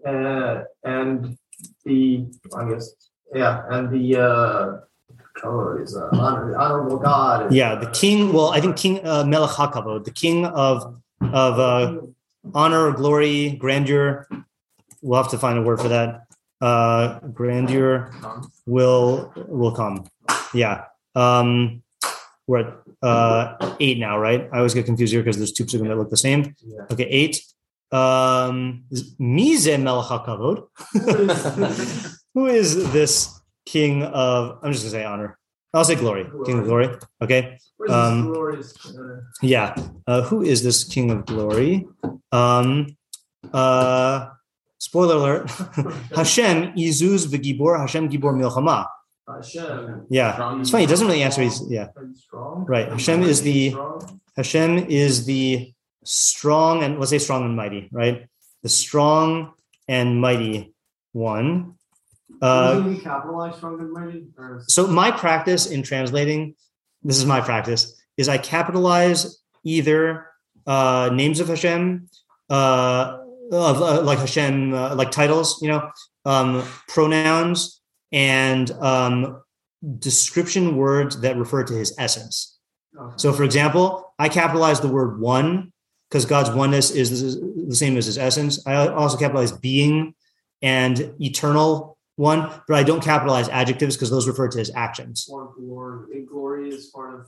[0.07, 1.39] Uh, and
[1.85, 2.95] the, I guess,
[3.35, 4.81] yeah, and the uh,
[5.79, 7.53] is uh, honor, the honorable God.
[7.53, 8.33] Yeah, the king.
[8.33, 12.01] Well, I think King uh, Melech Hakavod, the king of of uh,
[12.55, 14.29] honor, glory, grandeur.
[15.03, 16.27] We'll have to find a word for that.
[16.61, 18.11] Uh, grandeur
[18.67, 20.07] will will come.
[20.55, 20.85] Yeah.
[21.15, 21.83] Um,
[22.47, 24.49] we're at uh, eight now, right?
[24.53, 26.55] I always get confused here because there's two psukim that look the same.
[26.65, 26.83] Yeah.
[26.91, 27.43] Okay, eight.
[27.93, 28.85] Um,
[29.21, 30.67] Mize Melech HaKavod.
[32.35, 34.59] Who is this king of?
[34.63, 35.39] I'm just gonna say honor.
[35.73, 36.27] I'll say glory.
[36.47, 36.89] King of glory.
[37.21, 37.59] Okay.
[37.89, 38.33] Um,
[39.43, 39.75] Yeah.
[40.07, 41.87] Uh, who is this king of glory?
[42.33, 42.97] Um,
[43.53, 44.29] uh,
[44.79, 45.51] spoiler alert.
[46.15, 48.87] Hashem Izuz v'gibor Hashem gibor milchama.
[49.29, 50.07] Hashem.
[50.09, 50.61] Yeah.
[50.61, 50.85] It's funny.
[50.85, 51.43] It doesn't really answer.
[51.43, 51.63] These.
[51.69, 51.89] Yeah.
[52.15, 52.67] Strong?
[52.69, 52.89] Right.
[52.89, 53.75] Hashem is the?
[54.37, 55.73] Hashem is the
[56.05, 57.89] strong and let's say strong and mighty.
[57.91, 58.29] Right.
[58.63, 59.53] The strong
[59.89, 60.75] and mighty
[61.13, 61.75] one.
[62.43, 64.27] Uh, capitalize strong and mighty?
[64.69, 66.55] So my practice in translating,
[67.03, 70.27] this is my practice, is I capitalize either
[70.67, 72.09] uh, names of Hashem,
[72.51, 73.19] uh,
[73.53, 75.91] of uh, like Hashem, uh, like titles, you know,
[76.25, 77.76] um, pronouns,
[78.13, 79.43] and um,
[79.99, 82.59] description words that refer to His essence.
[82.99, 83.15] okay.
[83.17, 85.73] So, for example, I capitalize the word one
[86.09, 88.67] because God's oneness is the same as His essence.
[88.67, 90.15] I also capitalize being
[90.63, 95.27] and eternal one, but I don't capitalize adjectives because those refer to His actions.
[95.29, 97.27] One glory, glory is part of.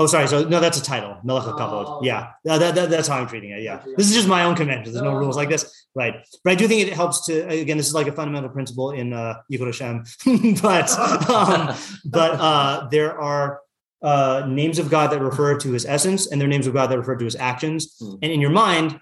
[0.00, 0.26] Oh, sorry.
[0.28, 1.18] So no, that's a title.
[1.22, 2.04] Melech Oh, HaKavod.
[2.04, 3.62] Yeah, that, that- that's how I'm treating it.
[3.62, 4.94] Yeah, this is just my own convention.
[4.94, 6.14] There's no rules like this, right?
[6.42, 7.46] But I do think it helps to.
[7.48, 10.56] Again, this is like a fundamental principle in uh, Yichud Hashem.
[10.62, 10.90] but
[11.28, 13.60] um, but uh, there are
[14.00, 16.86] uh, names of God that refer to His essence, and there are names of God
[16.86, 17.96] that refer to His actions.
[18.00, 18.14] Hmm.
[18.22, 18.98] And in your mind,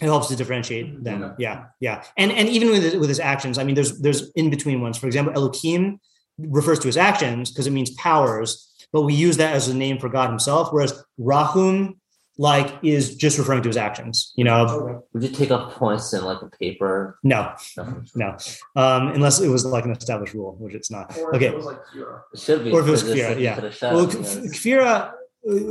[0.00, 1.36] it helps to differentiate them.
[1.38, 2.02] Yeah, yeah.
[2.18, 4.98] And and even with with His actions, I mean, there's there's in between ones.
[4.98, 6.00] For example, Elohim
[6.36, 9.98] refers to His actions because it means powers but we use that as a name
[9.98, 10.72] for God Himself.
[10.72, 12.00] Whereas Rahum,
[12.38, 14.32] like, is just referring to His actions.
[14.36, 17.18] You know, Would you take up points in like a paper?
[17.22, 18.02] no, No.
[18.14, 18.28] no,
[18.74, 21.14] um, unless it was like an established rule, which it's not.
[21.18, 21.48] Or Okay.
[21.48, 22.22] if it was like Kira.
[22.32, 22.72] It should be.
[22.72, 23.54] Or if it was because it's Kfira, like yeah.
[23.56, 25.12] you could have Well, you K- know, Kfira,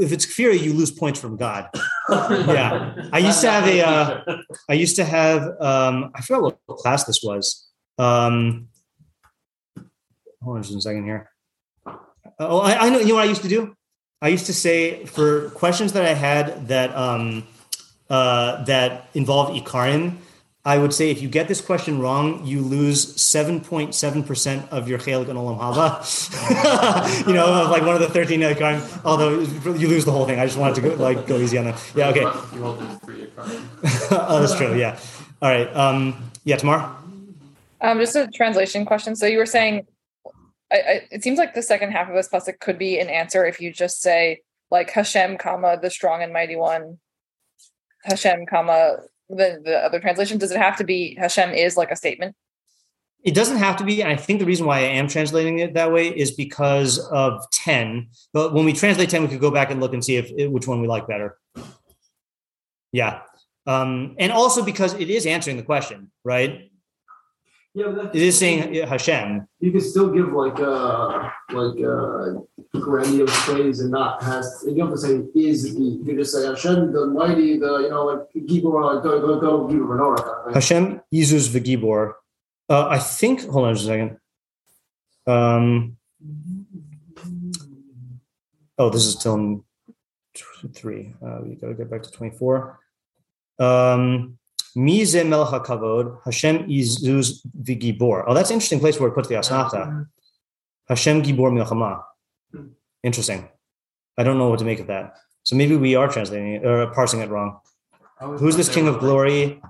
[0.05, 1.67] if it's Kfira, you lose points from God.
[2.09, 3.09] Yeah.
[3.11, 4.37] I used to have a, uh,
[4.69, 7.65] I used to have, um, I forgot what class this was.
[7.97, 8.67] Um,
[10.43, 11.31] hold on just a second here.
[12.39, 12.99] Oh, I, I know.
[12.99, 13.75] You know what I used to do?
[14.21, 17.43] I used to say for questions that I had that um,
[18.09, 20.17] uh, that involved Ikarim,
[20.63, 24.67] I would say if you get this question wrong, you lose seven point seven percent
[24.71, 27.27] of your chelik and olam haba.
[27.27, 28.81] you know, of like one of the thirteen Ikarim.
[29.05, 30.39] Although you lose the whole thing.
[30.39, 31.91] I just wanted to go like go easy on that.
[31.95, 32.09] Yeah.
[32.09, 32.21] Okay.
[32.21, 33.49] You hold this free account.
[34.11, 34.75] oh, that's true.
[34.75, 34.99] Yeah.
[35.41, 35.73] All right.
[35.75, 36.95] Um, yeah, tomorrow.
[37.81, 39.15] Um, just a translation question.
[39.15, 39.85] So you were saying,
[40.75, 43.45] I, I, it seems like the second half of this pasuk could be an answer
[43.45, 46.99] if you just say like Hashem, comma the strong and mighty one.
[48.03, 48.97] Hashem, comma
[49.29, 50.37] the the other translation.
[50.37, 52.35] Does it have to be Hashem is like a statement?
[53.23, 54.03] It doesn't have to be.
[54.03, 58.09] I think the reason why I am translating it that way is because of 10.
[58.33, 60.67] But when we translate 10, we could go back and look and see if which
[60.67, 61.35] one we like better.
[62.91, 63.21] Yeah.
[63.65, 66.69] Um, and also because it is answering the question, right?
[67.77, 69.45] Yeah, but that's- It is saying uh, Hashem.
[69.59, 74.87] you can still give like uh like uh grandiose praise and not has you don't
[74.91, 78.05] have to say is the you can just say Hashem the mighty the you know
[78.05, 80.53] like Gibor like go go go Gibor menorah thing.
[80.53, 82.13] Hashem Yizuz V'Gibor.
[82.69, 84.17] Uh, I think, hold on just a second.
[85.27, 85.97] Um,
[88.79, 89.63] oh, this is still in
[90.73, 91.13] three.
[91.23, 92.79] Uh, we got to get back to 24.
[93.59, 94.37] Um,
[94.75, 98.25] Mize Melech HaKavod, Hashem Yizuz V'Gibor.
[98.27, 100.07] Oh, that's an interesting place where it puts the Asnafta.
[100.89, 102.03] Hashem Gibor Milchama.
[103.03, 103.47] Interesting.
[104.17, 105.15] I don't know what to make of that.
[105.43, 107.59] So maybe we are translating it or parsing it wrong.
[108.19, 109.61] Who's this king of glory?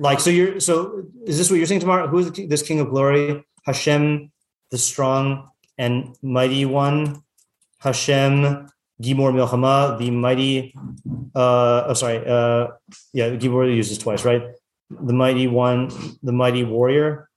[0.00, 2.08] Like, so you're, so is this what you're saying tomorrow?
[2.08, 3.44] Who is this king of glory?
[3.64, 4.32] Hashem,
[4.70, 7.22] the strong and mighty one.
[7.78, 8.68] Hashem,
[9.02, 10.74] Gibor Milchama, the mighty,
[11.34, 12.68] uh, oh, sorry, uh,
[13.12, 14.42] yeah, Gibor uses twice, right?
[14.90, 15.90] The mighty one,
[16.22, 17.28] the mighty warrior.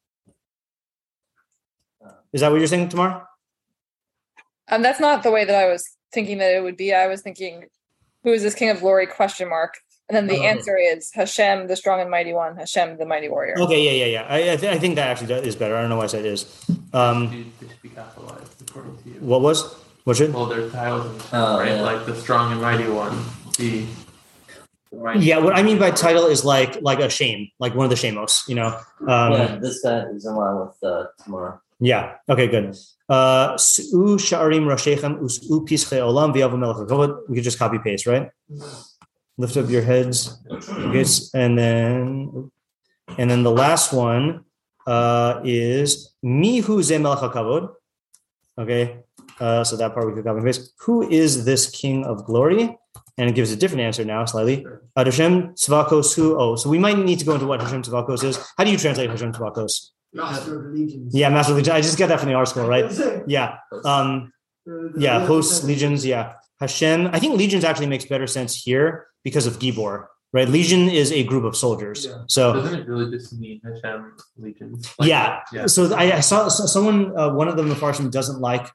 [2.34, 3.26] Is that what you're saying tomorrow?
[4.68, 6.94] Um, that's not the way that I was thinking that it would be.
[6.94, 7.66] I was thinking,
[8.24, 9.08] who is this King of Glory?
[9.08, 9.76] Question mark.
[10.10, 10.44] And then the Oh.
[10.44, 12.58] answer is Hashem, the strong and mighty one.
[12.58, 13.56] Hashem, the mighty warrior.
[13.60, 14.28] Okay, yeah, yeah, yeah.
[14.28, 15.76] I, I, th- I think that actually is better.
[15.76, 16.46] I don't know why I said is.
[16.94, 19.16] Um, It should be capitalized according to you.
[19.22, 19.74] what was?
[20.04, 20.32] What should?
[20.34, 21.70] Well, there's titles and stuff, Oh, right?
[21.70, 21.82] yeah.
[21.82, 23.18] Like the strong and mighty one.
[23.58, 23.86] The
[24.92, 27.86] the mighty- Yeah, what I mean by title is like like a shame, like one
[27.86, 28.68] of the shamos, you know.
[29.08, 31.60] Um, yeah, this guy is in line with uh, tomorrow.
[31.80, 32.14] Yeah.
[32.30, 32.48] Okay.
[32.48, 32.76] Good.
[33.10, 37.28] Uh, S'u sha'arim rashechem us'u pische olam v'yavu melech hakavod.
[37.28, 38.30] We could just copy paste, right?
[39.38, 40.38] Lift up your heads.
[40.50, 41.04] Okay.
[41.34, 42.50] And then,
[43.18, 44.46] and then the last one
[44.88, 47.36] uh, is mihu ze melech.
[48.58, 49.00] Okay.
[49.38, 50.74] Uh, so that part we could copy and paste.
[50.80, 52.78] Who is this king of glory?
[53.18, 54.66] And it gives a different answer now, slightly.
[54.96, 56.38] Uh, Hashem Tzvakos who?
[56.38, 58.38] Oh, so we might need to go into what Hashem Tzvakos is.
[58.58, 59.92] How do you translate Hashem Tzvakos?
[60.14, 61.14] Master of legions.
[61.16, 61.74] Yeah, Master Legion.
[61.74, 62.92] I just got that from the article, right?
[63.28, 63.58] Yeah.
[63.84, 64.32] Um,
[64.98, 66.06] yeah, hosts, legions.
[66.06, 66.34] Yeah.
[66.60, 67.08] Hashem.
[67.12, 70.48] I think legions actually makes better sense here because of Gibor, right?
[70.48, 72.06] Legion is a group of soldiers.
[72.06, 72.24] Yeah.
[72.28, 74.94] So Doesn't it really just mean Hashem legions?
[75.02, 75.42] yeah.
[75.52, 75.66] Yeah.
[75.68, 78.68] So I, I saw so someone, uh, one of them, the Mepharshim doesn't like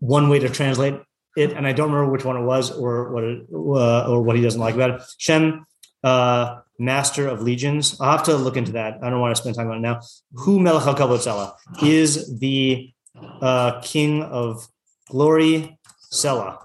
[0.00, 1.00] one way to translate
[1.36, 4.36] it, and I don't remember which one it was or what it, uh, or what
[4.36, 5.02] he doesn't like about it.
[5.18, 5.66] Shem,
[6.04, 8.00] uh, master of legions.
[8.00, 8.98] I'll have to look into that.
[9.02, 10.00] I don't want to spend time on it now.
[10.34, 12.92] Who Melech HaKavod is the
[13.40, 14.66] uh, king of
[15.08, 15.78] glory,
[16.12, 16.58] Sela.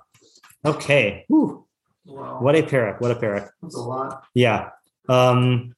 [0.65, 1.25] Okay.
[1.27, 1.65] Whew.
[2.05, 2.39] Wow.
[2.41, 2.99] What a parak.
[2.99, 3.49] What a parak.
[3.61, 4.23] That's a lot.
[4.33, 4.69] Yeah.
[5.07, 5.75] Um,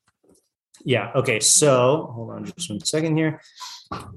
[0.83, 1.11] yeah.
[1.15, 1.39] Okay.
[1.39, 3.41] So hold on just one second here.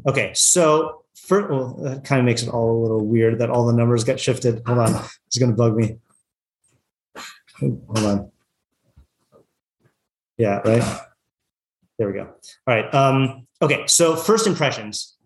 [0.06, 0.32] Okay.
[0.34, 1.01] So
[1.32, 4.04] first, well, that kind of makes it all a little weird that all the numbers
[4.04, 4.62] got shifted.
[4.66, 5.04] Hold on.
[5.26, 5.96] It's going to bug me.
[7.58, 8.32] Hold on.
[10.36, 10.58] Yeah.
[10.58, 11.00] Right.
[11.98, 12.24] There we go.
[12.66, 12.94] All right.
[12.94, 13.86] Um, okay.
[13.86, 15.16] So first impressions.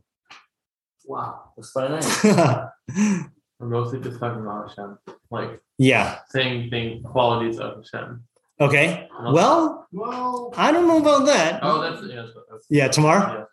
[1.07, 2.25] Wow, that's quite nice.
[3.59, 4.99] We're mostly just talking about Hashem,
[5.31, 6.19] like yeah.
[6.31, 8.25] saying thing qualities of Hashem.
[8.61, 9.09] Okay.
[9.23, 11.61] Well, Well, I don't know about that.
[11.62, 12.23] Oh, that's yeah.
[12.23, 12.88] That's, that's, Yeah.
[12.88, 13.47] Tomorrow.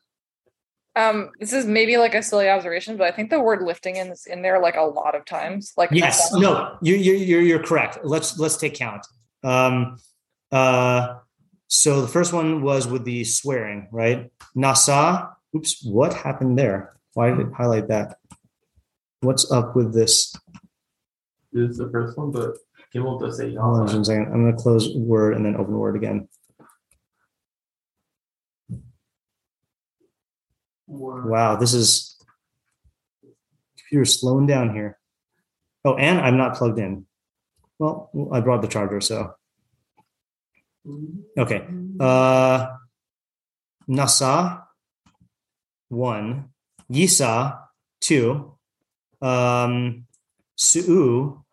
[0.95, 4.27] Um, this is maybe like a silly observation, but I think the word lifting is
[4.27, 5.73] in there like a lot of times.
[5.75, 6.31] Like Yes.
[6.33, 6.77] No.
[6.81, 7.99] You you you're you're correct.
[8.03, 9.05] Let's let's take count.
[9.43, 9.97] Um.
[10.51, 11.15] Uh.
[11.67, 14.31] So the first one was with the swearing, right?
[14.55, 15.31] Nasa.
[15.55, 15.83] Oops.
[15.83, 16.93] What happened there?
[17.13, 18.17] Why did it highlight that?
[19.21, 20.35] What's up with this?
[21.51, 22.57] This is the first one, but
[22.93, 24.33] Gimel does say Hold on just a second.
[24.33, 26.27] I'm going to close Word and then open Word again.
[30.93, 32.17] Wow, this is
[33.77, 34.99] computer's slowing down here.
[35.85, 37.05] Oh, and I'm not plugged in.
[37.79, 39.33] Well, I brought the charger, so
[41.37, 41.67] okay.
[41.99, 42.67] Uh,
[43.89, 44.63] Nasa,
[45.89, 46.49] one.
[46.91, 47.59] Yisa,
[47.99, 48.55] two.
[49.21, 50.05] Um,
[50.57, 51.43] Su'u,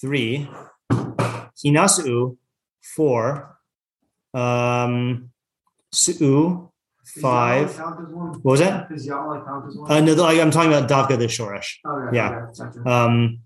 [0.00, 0.48] three.
[0.90, 2.36] Hinasu
[2.82, 3.58] four.
[4.34, 5.30] Um,
[5.92, 6.70] Su'u,
[7.06, 7.68] five.
[7.68, 8.28] Yahweh count as one?
[8.42, 8.88] What was that?
[8.88, 9.92] Does count as one?
[9.92, 11.76] Uh, no, like, I'm talking about Davka the Shoresh.
[11.86, 12.46] Okay, yeah.
[12.60, 12.90] okay.
[12.90, 13.40] Um,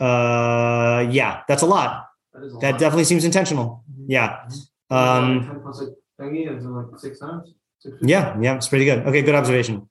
[0.00, 2.06] uh, yeah, that's a lot.
[2.32, 2.80] That is a That lot.
[2.80, 3.84] definitely seems intentional.
[4.06, 4.46] Yeah.
[4.90, 7.52] Um, Ten plus like thingy is it like six times.
[7.80, 9.00] Six yeah, yeah, it's pretty good.
[9.06, 9.88] Okay, good observation.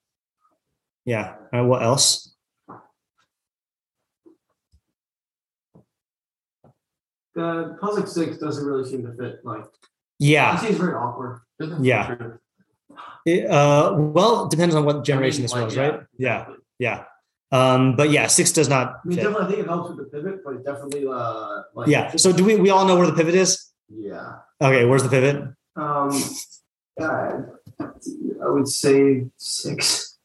[1.06, 1.36] Yeah.
[1.54, 2.36] Uh, what else?
[7.36, 9.40] The puzzle six doesn't really seem to fit.
[9.44, 9.66] Like
[10.20, 10.58] yeah, it Yeah.
[10.60, 11.42] seems very awkward.
[11.82, 12.16] Yeah.
[12.96, 13.34] True.
[13.34, 16.00] It, uh, well, depends on what generation this Like, was, yeah, right?
[16.18, 16.46] Yeah,
[16.80, 17.04] yeah.
[17.52, 19.24] Um, but yeah, six does not I mean, fit.
[19.24, 22.16] definitely, I think it helps with the pivot, but it definitely, uh, like Yeah.
[22.16, 22.56] So do we?
[22.56, 23.72] We all know where the pivot is.
[23.90, 24.38] yeah.
[24.62, 25.36] Okay, where's the pivot?
[25.76, 26.12] Um,
[27.00, 30.18] I would say six.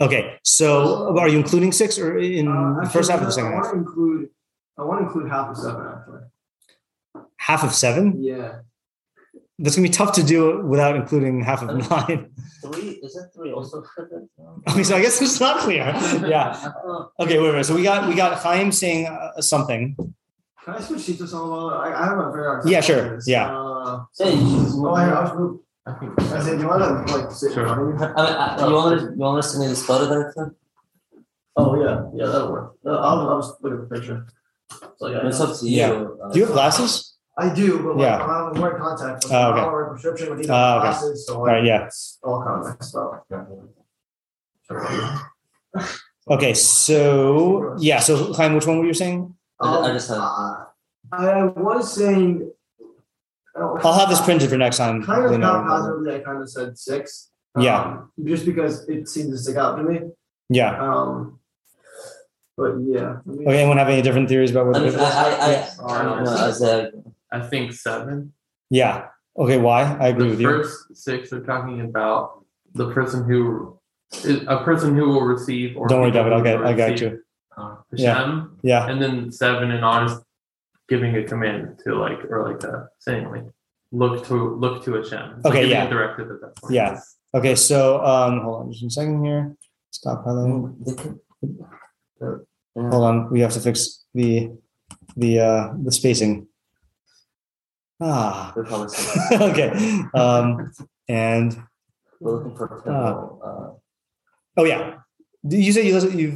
[0.00, 3.42] Okay, so are you including six or in Uh, the first half of the actually,
[3.42, 3.72] second I want half?
[3.74, 4.30] to include.
[4.78, 6.20] I want to include half of seven actually.
[7.38, 8.22] Half of seven.
[8.22, 8.60] Yeah.
[9.58, 12.30] That's gonna be tough to do without including half of nine.
[12.62, 13.84] Three isn't three also?
[14.70, 15.84] Okay, so I guess it's not clear.
[16.26, 16.72] Yeah.
[17.20, 17.64] Okay, wait, wait.
[17.66, 19.94] So we got we got Chaim saying uh, something.
[20.64, 21.74] Can I switch sheets with someone?
[21.74, 23.02] I, I have a very hard Yeah, sure.
[23.04, 23.28] with this.
[23.28, 23.54] Yeah.
[23.54, 25.30] Uh, Say, oh, I, I.
[25.86, 27.66] I think I said, do you want to like sit Sure.
[27.92, 28.16] in front of?
[28.16, 30.54] I mean, I, you want to you want us to me this photo that
[31.56, 32.74] Oh yeah, yeah, that'll work.
[32.84, 34.26] Uh, I'll, I'll just look at the picture.
[34.96, 35.76] So yeah, It's up to you.
[35.76, 35.90] Yeah.
[35.92, 37.13] Uh, Do you have glasses?
[37.36, 38.24] I do, but like, Yeah.
[38.24, 39.26] I'm wearing contacts.
[39.30, 39.60] Oh, okay.
[39.60, 40.80] I'm prescription with these Oh, okay.
[40.88, 41.84] glasses, so like, Right, yeah.
[41.86, 42.96] it's all kind of messed.
[46.30, 47.98] Okay, so yeah.
[47.98, 49.34] So Chaim, which one were you saying?
[49.60, 50.64] I- I just have- uh,
[51.12, 52.50] I was saying.
[53.56, 55.02] oh, I'll have this printed for next time.
[55.04, 55.52] Kind of You know.
[55.62, 57.30] haphazardly, I kind of said six.
[57.58, 57.82] Yeah.
[57.82, 60.00] Um, just because it seemed to stick out to me.
[60.48, 60.80] Yeah.
[60.82, 61.38] Um,
[62.56, 63.16] but yeah.
[63.18, 63.58] I mean, Okay.
[63.60, 64.76] Anyone have any different theories about what?
[64.76, 65.30] I the mean, pivot I,
[65.68, 65.78] is?
[65.78, 66.36] I, I, I don't know.
[66.36, 66.90] As a,
[67.34, 68.32] I think seven.
[68.70, 69.06] Yeah.
[69.36, 69.58] Okay.
[69.58, 69.82] Why?
[69.82, 70.46] I agree The with you.
[70.46, 72.44] The first six are talking about
[72.74, 73.78] the person who
[74.46, 76.32] a person who will receive or Don't worry, David.
[76.32, 76.64] I'll get.
[76.64, 77.20] I got you.
[77.56, 78.44] uh, Yeah.
[78.62, 78.86] Yeah.
[78.88, 80.18] and then seven and on is
[80.88, 83.44] giving a command to like or like uh, saying like
[83.92, 85.34] look to look to Hashem.
[85.38, 85.86] It's Okay, giving yeah.
[85.86, 86.74] a directive at that point.
[86.74, 87.00] Yeah.
[87.34, 87.54] Okay.
[87.56, 89.56] So um, hold on just a second here.
[89.90, 91.18] Stop highlighting.
[92.76, 93.30] Hold on.
[93.30, 94.50] We have to fix the
[95.16, 96.46] the uh the spacing.
[98.00, 98.52] Ah.
[98.56, 100.02] we're probably saying- okay.
[100.14, 100.72] Um,
[101.08, 101.56] and
[102.20, 103.46] we're looking for a Ah.
[103.46, 103.70] Uh,
[104.56, 104.98] oh yeah,
[105.46, 106.30] You say you listen, you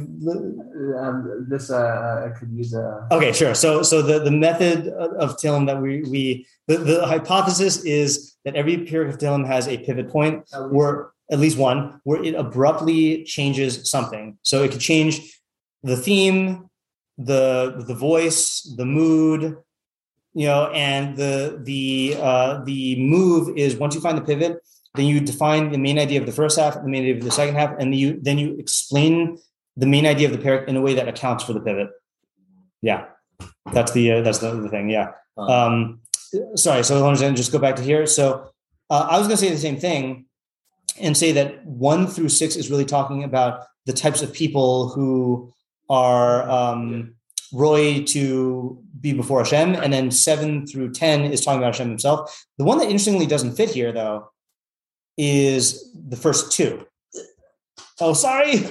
[1.01, 3.07] Um, this uh, I could use a.
[3.11, 3.55] Okay, sure.
[3.55, 4.87] So, so the, the method
[5.23, 9.67] of Tillim that we we the, the hypothesis is that every period of Tillim has
[9.67, 14.37] a pivot point where at least one where it abruptly changes something.
[14.43, 15.13] So it could change
[15.83, 16.69] the theme,
[17.17, 19.57] the the voice, the mood,
[20.33, 24.59] you know, and the the uh, the move is once you find the pivot,
[24.95, 27.31] then you define the main idea of the first half, the main idea of the
[27.31, 29.37] second half, and you then you explain
[29.77, 31.89] the main idea of the pair in a way that accounts for the pivot.
[32.81, 33.05] Yeah,
[33.73, 34.89] that's the uh, that's the, the thing.
[34.89, 35.11] Yeah.
[35.37, 36.01] Um,
[36.55, 36.83] sorry.
[36.83, 38.05] So let me just go back to here.
[38.05, 38.51] So
[38.89, 40.25] uh, I was going to say the same thing
[40.99, 45.53] and say that one through six is really talking about the types of people who
[45.89, 47.15] are um,
[47.53, 52.45] Roy to be before Hashem, and then seven through ten is talking about Hashem himself.
[52.57, 54.31] The one that interestingly doesn't fit here, though,
[55.17, 56.85] is the first two.
[57.99, 58.65] Oh, sorry.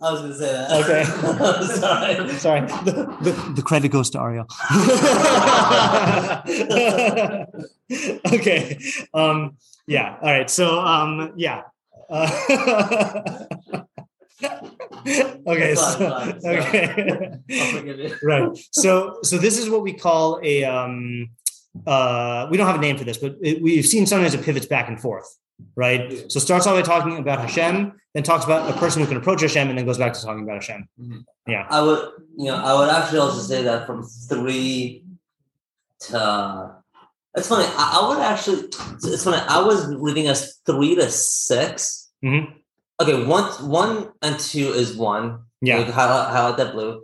[0.00, 0.70] I was gonna say that.
[0.84, 1.04] Okay.
[1.80, 2.28] Sorry.
[2.38, 2.60] Sorry.
[2.60, 4.46] The, the, the credit goes to Ariel.
[8.34, 8.78] okay.
[9.14, 9.56] Um,
[9.86, 10.18] yeah.
[10.20, 10.50] All right.
[10.50, 11.62] So, um, yeah.
[12.10, 13.46] Uh,
[15.46, 15.74] okay.
[15.74, 17.30] So, fine, okay.
[17.60, 18.16] I'll forgive you.
[18.22, 18.58] right.
[18.72, 21.30] So, so this is what we call a, um,
[21.86, 24.66] uh, we don't have a name for this, but it, we've seen sometimes it pivots
[24.66, 25.26] back and forth,
[25.76, 26.30] right?
[26.30, 29.42] So starts off by talking about Hashem, then talks about a person who can approach
[29.42, 30.88] Hashem, and then goes back to talking about Hashem.
[31.46, 31.66] Yeah.
[31.70, 35.04] I would, you know, I would actually also say that from three
[36.00, 36.76] to.
[37.36, 37.66] It's funny.
[37.68, 38.62] I, I would actually.
[39.12, 39.36] It's funny.
[39.46, 42.54] I was reading as three to 6 Mhm.
[43.00, 45.40] Okay, one, one and two is one.
[45.60, 45.82] You Yeah.
[45.84, 47.02] can highlight, highlight that blue.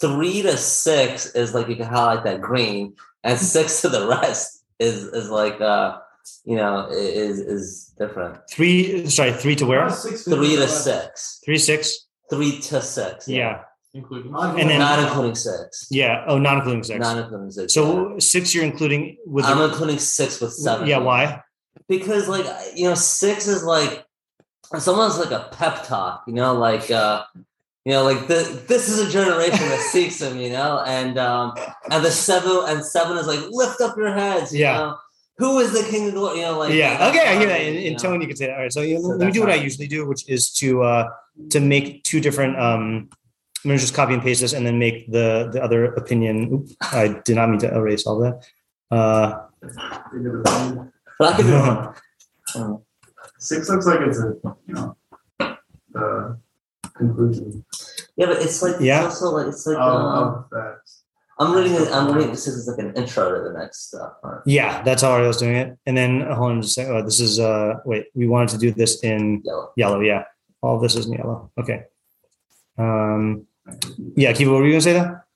[0.00, 4.62] Three to six is like you can highlight that green, and six to the rest
[4.78, 5.98] is is like uh
[6.44, 8.38] you know is is different.
[8.50, 9.90] Three, sorry, three to where?
[9.90, 11.40] Three to six.
[11.44, 12.06] Three, six.
[12.30, 13.28] Three to six.
[13.28, 13.62] Yeah.
[13.92, 14.34] including.
[14.34, 15.86] And then- not including six.
[15.90, 16.24] Yeah.
[16.26, 16.98] Oh, not including six.
[17.00, 17.76] Not including six.
[17.76, 17.82] yeah.
[17.82, 20.86] So six, you're including with I'm the, including six with seven.
[20.88, 20.98] yeah.
[20.98, 21.42] Why?
[21.88, 24.04] Because like you know, six is like
[24.76, 26.24] it's almost like a pep talk.
[26.26, 27.24] You know, like uh
[27.84, 30.38] you know, like the, this is a generation that seeks him.
[30.38, 31.54] You know, and um
[31.90, 34.52] and the seven and seven is like lift up your heads.
[34.52, 34.76] You Yeah.
[34.78, 34.98] Know?
[35.38, 36.38] Who is the king of glory?
[36.38, 37.08] You know, like yeah.
[37.10, 37.60] Okay, I hear that.
[37.60, 38.54] In, in tone, you could say that.
[38.54, 38.72] All right.
[38.72, 41.08] So, you, So let me do what I usually do, which is to uh
[41.50, 42.56] to make two different.
[42.58, 43.08] um
[43.64, 46.52] I'm gonna just copy and paste this, and then make the the other opinion.
[46.52, 48.46] Oop, I did not mean to erase all that.
[48.90, 49.40] Uh,
[51.18, 52.84] But I could be wrong.
[53.44, 54.32] Six looks like it's a,
[54.66, 54.96] you know,
[55.92, 56.38] the
[56.96, 57.62] conclusion
[58.16, 59.04] Yeah, but it's like Yeah.
[59.06, 59.82] it's also like it's like of,
[60.52, 60.76] uh, of.
[61.38, 61.88] I'm reading it.
[61.92, 64.12] I'm reading this is like an intro to the next stuff.
[64.22, 64.40] Right?
[64.46, 65.76] yeah, that's how I was doing it.
[65.84, 66.96] And then hold on, just a second.
[66.96, 68.06] Oh, this is uh wait.
[68.14, 69.72] We wanted to do this in Yellow.
[69.76, 70.00] yellow.
[70.00, 70.24] Yeah,
[70.62, 71.50] all of this is in yellow.
[71.58, 71.84] Okay.
[72.78, 73.46] Um.
[74.16, 75.26] Yeah, Kiva, what were you gonna say there?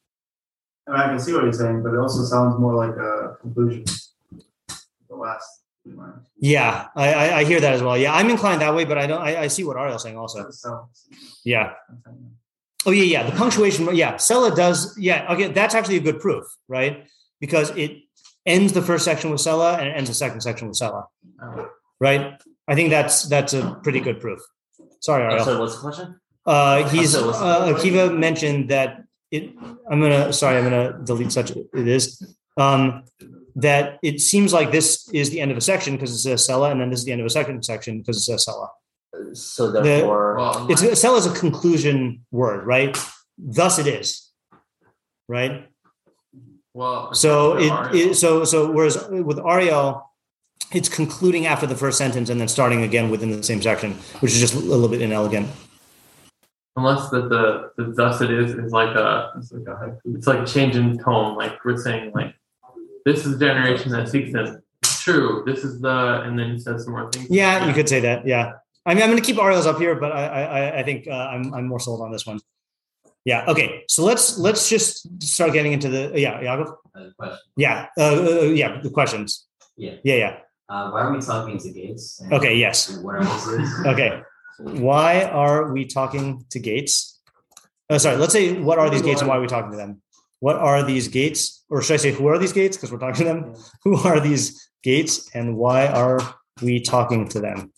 [0.86, 3.36] I mean, I can see what you're saying, but it also sounds more like a
[3.42, 3.84] conclusion.
[5.08, 6.20] The last line.
[6.40, 7.98] Yeah, I, I I hear that as well.
[7.98, 9.20] Yeah, I'm inclined that way, but I don't.
[9.20, 10.50] I, I see what Ariel's saying also.
[10.50, 10.88] So,
[11.44, 11.72] Yeah.
[12.86, 13.22] Oh yeah, yeah.
[13.28, 13.94] The punctuation.
[13.94, 14.96] Yeah, Selah does.
[14.96, 15.32] Yeah.
[15.32, 17.08] Okay, that's actually a good proof, right?
[17.40, 17.98] Because it
[18.46, 21.06] ends the first section with Selah and it ends the second section with Selah,
[22.00, 22.40] right?
[22.68, 24.40] I think that's that's a pretty good proof.
[25.00, 25.44] Sorry, Ariel.
[25.44, 26.20] sorry, what's the question?
[26.46, 27.74] Uh, he's sorry, uh.
[27.74, 29.54] Akiva mentioned that it.
[29.90, 30.32] I'm gonna.
[30.32, 31.50] Sorry, I'm gonna delete such.
[31.50, 32.22] It is.
[32.56, 33.04] Um,
[33.62, 36.70] that it seems like this is the end of a section because it says Selah,
[36.70, 38.70] and then this is the end of a second section because it says Selah.
[39.34, 42.96] So therefore, Well, It's my- Selah is a conclusion word, right?
[43.36, 44.30] Thus it is,
[45.28, 45.68] right?
[46.74, 50.04] well, So it, it so so whereas with Ariel,
[50.72, 54.32] it's concluding after the first sentence and then starting again within the same section, which
[54.32, 55.48] is just a little bit inelegant.
[56.76, 60.38] unless the, the the thus it is is like a it's like a it's like
[60.40, 61.34] a change in tone.
[61.36, 62.34] Like we're saying like
[63.08, 64.62] this is the generation that seeks him.
[64.82, 65.42] True.
[65.46, 67.28] This is the and then he says some more things.
[67.30, 68.26] Yeah, you could say that.
[68.26, 68.52] Yeah,
[68.84, 70.24] I mean, I'm going to keep Ariel's up here, but I
[70.58, 72.40] I, I think uh, I'm I'm more sold on this one.
[73.24, 73.44] Yeah.
[73.52, 73.84] Okay.
[73.88, 76.68] So let's let's just start getting into the yeah Yaakov?
[76.94, 77.38] Uh, question.
[77.56, 77.86] Yeah.
[77.98, 78.80] Uh, uh, yeah.
[78.80, 79.46] The questions.
[79.76, 79.96] Yeah.
[80.04, 80.14] Yeah.
[80.24, 80.32] Yeah.
[80.68, 82.20] Uh, why are we talking to Gates?
[82.20, 82.56] And Okay.
[82.56, 82.96] Yes.
[82.98, 83.72] What are these?
[83.92, 84.22] Okay.
[84.58, 87.20] Why are we talking to gates?
[87.90, 88.16] Oh, sorry.
[88.16, 90.02] Let's say what are these gates and why are we talking to them?
[90.40, 91.64] What are these gates?
[91.68, 92.76] Or should I say who are these gates?
[92.76, 93.54] Because we're talking to them.
[93.84, 96.20] Who are these gates and why are
[96.62, 97.72] we talking to them?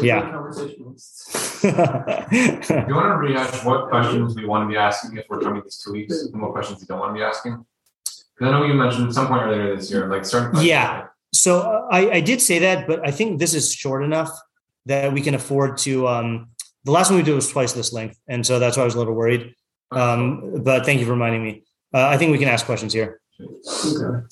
[0.00, 0.20] Yeah.
[0.20, 1.74] Do you
[2.94, 5.92] want to rehash what questions we want to be asking if we're coming these two
[5.92, 7.64] weeks, and what questions you don't want to be asking?
[8.04, 10.50] Because I know you mentioned at some point earlier this year, like certain.
[10.50, 11.06] questions, Yeah.
[11.32, 14.30] So uh, I, I did say that, but I think this is short enough
[14.86, 16.06] that we can afford to.
[16.06, 16.50] Um,
[16.84, 18.94] the last one we did was twice this length, and so that's why I was
[18.94, 19.54] a little worried.
[19.90, 21.64] Um, but thank you for reminding me.
[21.92, 23.20] Uh, I think we can ask questions here.
[23.40, 24.26] Okay.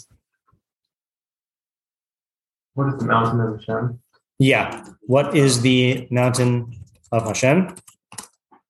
[2.75, 4.01] What is the mountain of Hashem?
[4.39, 4.85] Yeah.
[5.03, 6.75] What is the mountain
[7.13, 7.75] of Hashem?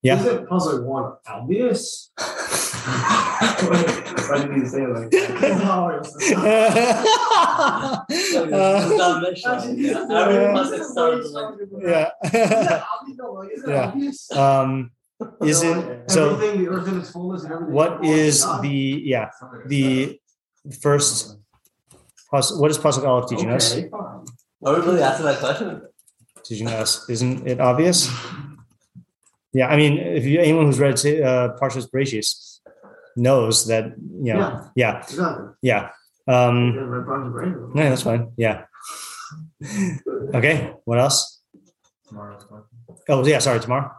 [0.03, 0.21] Yeah.
[0.21, 2.13] Is it pasuk one obvious?
[4.29, 5.13] Why did you say it like
[11.83, 12.11] yeah.
[14.33, 14.61] yeah.
[14.61, 14.93] Um,
[15.43, 16.35] is it so?
[16.35, 17.75] Everything, the earth in its fullness and everything.
[17.75, 19.31] What is the yeah
[19.67, 20.19] the
[20.81, 21.39] first?
[22.31, 23.73] What is pasuk aleph teaching us?
[23.73, 24.25] Okay, fine.
[24.65, 25.83] Are we really asking that question?
[26.45, 28.11] Teaching us, isn't it obvious?
[29.53, 32.61] Yeah, I mean, if you anyone who's read uh, Parshas Bereshis
[33.17, 35.47] knows that you know, yeah, Exactly.
[35.63, 35.91] yeah.
[36.29, 37.71] Um, Yeah, my brain's brain.
[37.75, 38.33] no, that's fine.
[38.37, 38.65] Yeah.
[40.35, 40.73] Okay.
[40.85, 41.41] What else?
[42.09, 42.67] Tomorrow's question.
[43.09, 43.39] Oh, yeah.
[43.39, 43.91] Sorry, tomorrow.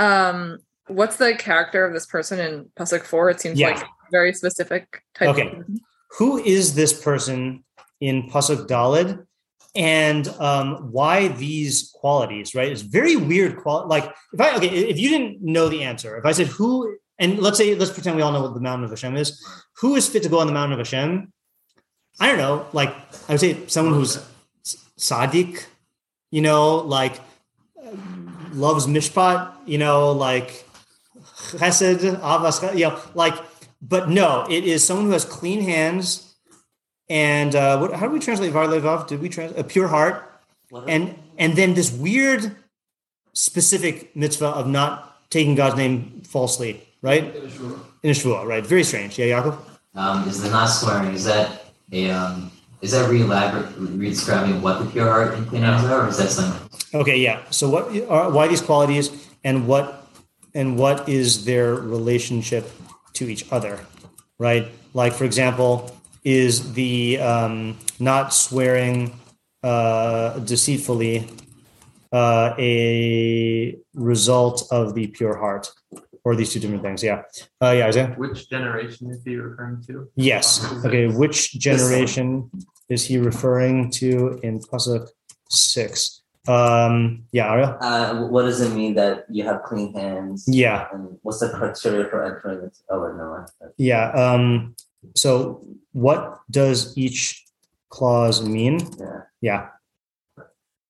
[0.00, 3.30] Um, what's the character of this person in Pasuk four?
[3.30, 3.70] It seems Yeah.
[3.70, 5.28] like very specific type.
[5.30, 5.48] Okay.
[5.58, 5.64] Of
[6.18, 7.64] who is this person
[8.00, 9.24] in Pasuk Dalid
[9.76, 12.72] and um, why these qualities, right?
[12.72, 13.58] It's very weird.
[13.62, 16.96] Qual- like if I, okay, if you didn't know the answer, if I said who,
[17.18, 19.44] and let's say, let's pretend we all know what the mountain of Hashem is,
[19.80, 21.32] who is fit to go on the mountain of Hashem?
[22.18, 22.66] I don't know.
[22.72, 22.90] Like
[23.28, 24.18] I would say someone who's
[24.98, 25.64] Sadiq,
[26.30, 27.20] you know, like
[28.54, 30.64] loves mishpat, you know, like
[31.58, 33.34] chesed, avas, you know, like,
[33.82, 36.34] but no, it is someone who has clean hands
[37.08, 39.06] and uh, what, how do we translate var levav?
[39.08, 40.26] Did we translate a pure heart?
[40.70, 42.54] What- And and then this weird
[43.32, 47.24] specific mitzvah of not taking God's name falsely, right?
[48.02, 48.64] In a shvuah, right?
[48.66, 49.18] Very strange.
[49.18, 49.56] Yeah, Yaakov.
[49.94, 52.52] Um, is the not swearing, is that a, um,
[52.82, 56.68] is that re-elaborate, re-describing what the pure heart and clean are, or is that something?
[56.94, 57.42] Okay, yeah.
[57.50, 59.10] So what are why these qualities
[59.44, 60.08] and what
[60.54, 62.70] and what is their relationship
[63.14, 63.80] to each other,
[64.38, 64.68] right?
[64.94, 69.18] Like for example, is the um, not swearing
[69.62, 71.28] uh, deceitfully
[72.12, 75.70] uh, a result of the pure heart,
[76.24, 77.02] or these two different things?
[77.02, 77.22] Yeah,
[77.62, 78.14] uh, yeah, Isaiah.
[78.16, 80.08] Which generation is he referring to?
[80.16, 80.64] Yes.
[80.84, 81.06] Okay.
[81.08, 82.50] Which generation
[82.88, 85.08] is he referring to in pasuk
[85.48, 86.22] six?
[86.48, 87.76] Um, yeah, Ariel.
[87.80, 90.44] Uh, what does it mean that you have clean hands?
[90.48, 90.88] Yeah.
[90.92, 92.78] And what's the criteria for entering it?
[92.88, 93.46] Oh, wait, no.
[93.76, 94.10] Yeah.
[94.10, 94.74] Um,
[95.14, 97.44] so what does each
[97.90, 98.80] clause mean?
[98.98, 99.20] Yeah.
[99.40, 99.68] Yeah.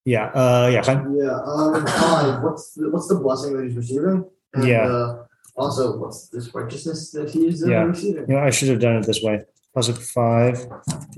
[0.04, 0.24] Yeah.
[0.26, 0.82] Uh, yeah.
[0.82, 1.16] Chaim?
[1.16, 1.38] Yeah.
[1.44, 1.86] Um.
[1.86, 2.42] Five.
[2.42, 4.24] What's the, what's the blessing that he's receiving?
[4.54, 4.86] And, Yeah.
[4.86, 5.24] Uh,
[5.56, 7.82] also, what's this righteousness that he is Yeah.
[7.84, 8.26] receiving?
[8.28, 9.44] You know, I should have done it this way.
[9.76, 10.66] Pasuk five.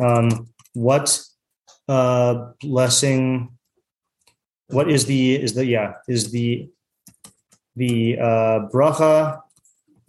[0.00, 1.22] Um, what
[1.88, 3.50] uh blessing?
[4.68, 6.68] What is the is the yeah is the
[7.76, 9.40] the uh bracha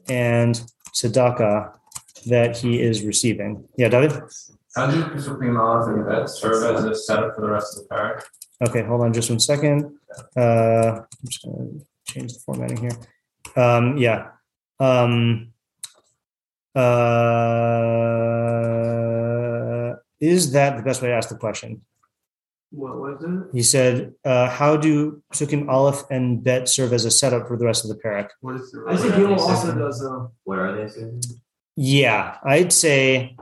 [0.09, 0.61] and
[0.93, 1.73] tzedakah
[2.27, 3.63] that he is receiving?
[3.77, 4.11] Yeah, David.
[4.75, 7.89] How do Pesukim Aleph and Bet serve as a setup for the rest of the
[7.95, 8.23] parak?
[8.67, 9.97] Okay, hold on just one second.
[10.35, 11.67] Uh, I'm just gonna
[12.07, 12.91] change the formatting here.
[13.55, 14.29] Um, yeah.
[14.79, 15.53] Um,
[16.75, 16.81] uh,
[20.19, 21.81] is that the best way to ask the question?
[22.71, 23.55] What was it?
[23.55, 27.65] He said, uh, how do psukim Aleph and Bet serve as a setup for the
[27.65, 28.29] rest of the parak?
[28.41, 30.03] What is the I think Gil also does.
[30.03, 30.87] Uh, What are they?
[30.89, 31.21] Susan?
[31.75, 33.35] Yeah, I'd say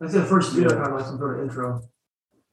[0.00, 1.82] I said first two are kind of like some sort of intro.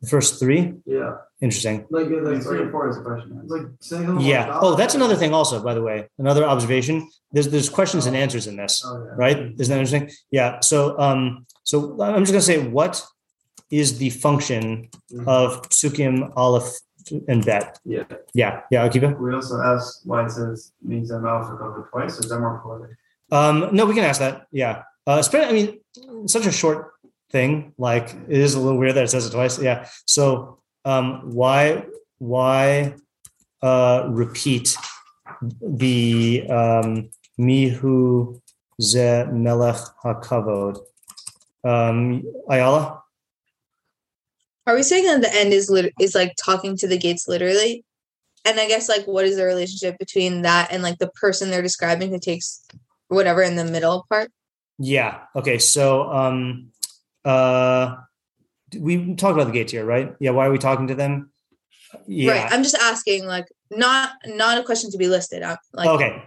[0.02, 0.74] The first three.
[0.86, 1.14] Yeah.
[1.42, 1.86] Interesting.
[1.90, 3.40] Like, uh, like Three and four is the question.
[3.42, 4.60] It's like saying Yeah.
[4.62, 6.08] Oh, that's another thing also, by the way.
[6.18, 7.10] Another observation.
[7.32, 8.84] There's there's questions and answers in this.
[8.86, 9.12] Oh, yeah.
[9.16, 9.38] right?
[9.38, 10.12] Isn't that interesting?
[10.32, 10.60] Yeah.
[10.62, 13.04] So, um, so I'm just gonna say, what
[13.72, 14.90] is the function
[15.28, 16.72] of psukim, Aleph,
[17.28, 17.80] and Bet?
[17.84, 18.04] Yeah.
[18.34, 18.62] Yeah.
[18.72, 18.84] Yeah.
[18.84, 19.20] I'll keep it.
[19.20, 22.40] We also asked why it says means that mouth are covered twice, or is that
[22.40, 22.96] more poetic?
[23.32, 24.48] Um, no, we can ask that.
[24.52, 24.84] Yeah.
[25.08, 25.80] Uh, I mean,
[26.28, 26.95] such a short
[27.32, 27.74] thing.
[27.78, 29.62] Like it is a little weird that it says it twice.
[29.62, 29.88] Yeah.
[30.06, 31.86] So, um, why,
[32.20, 32.96] why,
[33.62, 34.78] uh, repeat
[35.62, 38.40] the um, mihu
[38.82, 40.80] ze melech hakavod?
[41.64, 43.02] Um, Ayala.
[44.68, 47.84] Are we saying that the end is lit- is like talking to the gates literally?
[48.46, 51.62] And I guess like what is the relationship between that and like the person they're
[51.62, 52.64] describing who takes
[53.08, 54.32] whatever in the middle part?
[54.78, 55.22] Yeah.
[55.36, 55.58] Okay.
[55.58, 56.72] So, um,
[57.26, 57.96] uh,
[58.78, 60.16] we talked about the gates here, right?
[60.20, 60.32] Yeah.
[60.32, 61.32] Why are we talking to them?
[62.08, 62.32] Yeah.
[62.34, 62.52] Right.
[62.52, 65.44] I'm just asking like not not a question to be listed.
[65.44, 66.24] I'm like okay.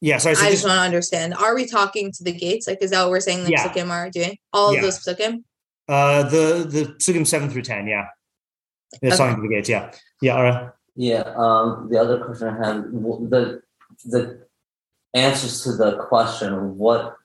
[0.00, 0.18] Yeah.
[0.18, 0.34] Sorry.
[0.34, 1.34] So I just, just want to understand.
[1.34, 2.66] Are we talking to the gates?
[2.66, 3.66] Like is that what we're saying the Yeah.
[3.68, 4.36] psukim are doing?
[4.52, 4.78] All Yeah.
[4.78, 5.44] of those psukim?
[5.88, 7.86] uh, the the psukim seven through ten.
[7.86, 8.06] Yeah.
[9.00, 9.16] It's Okay.
[9.16, 9.68] talking to the gates.
[9.68, 9.92] Yeah.
[10.20, 10.36] Yeah.
[10.36, 10.70] All right.
[10.96, 11.22] Yeah.
[11.36, 13.62] Um, the other question I had w- the
[14.04, 14.46] the
[15.14, 17.16] answers to the question: What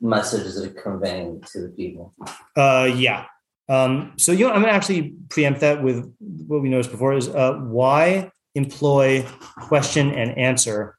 [0.00, 2.14] message is it conveying to the people?
[2.56, 3.26] Uh, yeah.
[3.68, 6.14] Um, so you know, I'm gonna actually preempt that with
[6.46, 9.24] what we noticed before is uh, why employ
[9.56, 10.96] question and answer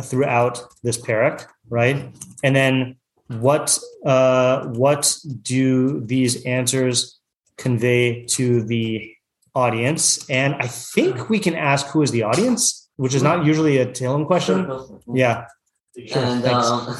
[0.00, 2.12] throughout this parak, right?
[2.44, 2.96] And then
[3.28, 7.18] what uh, what do these answers
[7.56, 9.14] convey to the
[9.54, 10.28] audience?
[10.28, 13.86] And I think we can ask who is the audience, which is not usually a
[13.86, 14.70] Tehillim question.
[15.14, 15.46] Yeah.
[15.94, 16.22] Sure.
[16.22, 16.86] and um,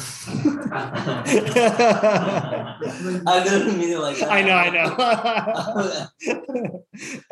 [3.25, 4.31] I didn't mean it like that.
[4.31, 4.83] I know, I know.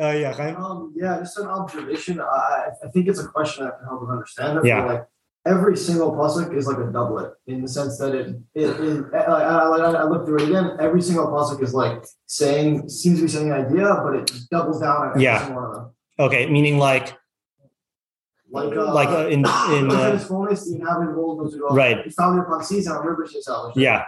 [0.12, 0.56] yeah, Chaim?
[0.56, 2.20] Um, yeah, just an observation.
[2.20, 4.64] I, I- I think it's a question that can help us understand it.
[4.64, 4.84] Yeah.
[4.84, 5.04] Like
[5.46, 9.04] every single pasuk is like a doublet in the sense that it it is.
[9.14, 10.76] I, I, I, I looked through it again.
[10.80, 14.80] Every single pasuk is like saying seems to be saying an idea, but it doubles
[14.80, 15.38] down on every Yeah.
[15.44, 15.90] single one of them.
[16.18, 17.16] Okay, meaning like
[18.52, 19.40] Like uh, like uh, in
[19.78, 21.68] in uh, His fullness, the inhabited world goes to go.
[21.68, 22.04] Right.
[22.04, 23.76] You found your upon and on rivers yourselves.
[23.76, 24.04] yeah.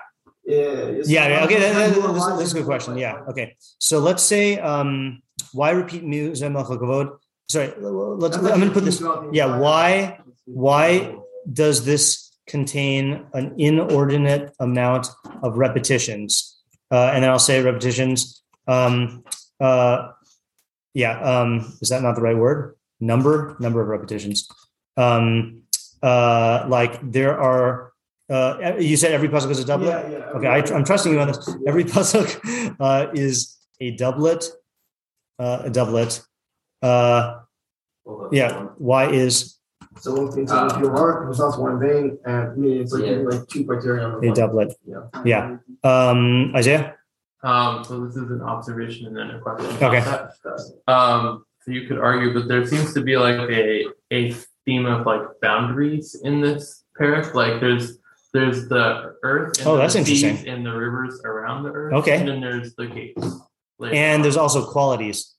[0.47, 1.01] Yeah.
[1.07, 2.99] Yeah, okay, that, that- that's, that's a good question.
[2.99, 3.57] Yeah, okay.
[3.78, 5.22] So let's say, um,
[5.55, 6.34] why repeat mu?
[7.49, 8.36] Sorry, let's.
[8.36, 9.03] I'm going to put this.
[9.32, 10.20] Yeah, why?
[10.45, 11.16] Why
[11.51, 15.09] does this contain an inordinate amount
[15.42, 16.59] of repetitions?
[16.90, 18.42] Uh, and then I'll say repetitions.
[18.68, 19.24] Um,
[19.61, 20.09] uh,
[20.92, 22.76] yeah, um, is that not the right word?
[23.09, 24.48] Number, number of repetitions.
[24.96, 25.62] Um,
[26.02, 27.92] uh, like there are.
[28.30, 30.11] Uh, you said every pasuk is a doublet.
[30.11, 30.24] Yeah, yeah.
[30.36, 31.38] Okay, I, I'm trusting you on this.
[31.66, 32.26] Every pasuk
[32.80, 34.44] uh, is a doublet.
[35.38, 36.22] Uh, a doublet.
[36.80, 37.40] Uh,
[38.32, 38.68] yeah.
[38.78, 39.59] Why is
[40.00, 43.09] So one thing to your heart was not one vain, and me, it's like Yeah.
[43.11, 44.05] giving like two criteria.
[44.09, 44.34] on the a one.
[44.40, 44.70] doublet?
[44.86, 45.02] Yeah.
[45.24, 45.42] Yeah.
[45.84, 46.96] Um, Isaiah.
[47.42, 49.68] Um, so this is an observation and then a question.
[49.84, 50.00] Okay.
[50.88, 54.32] Um, so you could argue, but there seems to be like a a
[54.64, 57.34] theme of like boundaries in this parak.
[57.34, 57.98] Like there's
[58.32, 60.46] there's the earth and Oh, the that's interesting.
[60.48, 61.94] and the rivers around the earth.
[61.94, 62.18] Okay.
[62.18, 63.24] And then there's the gates.
[63.78, 65.34] Like, And there's also qualities.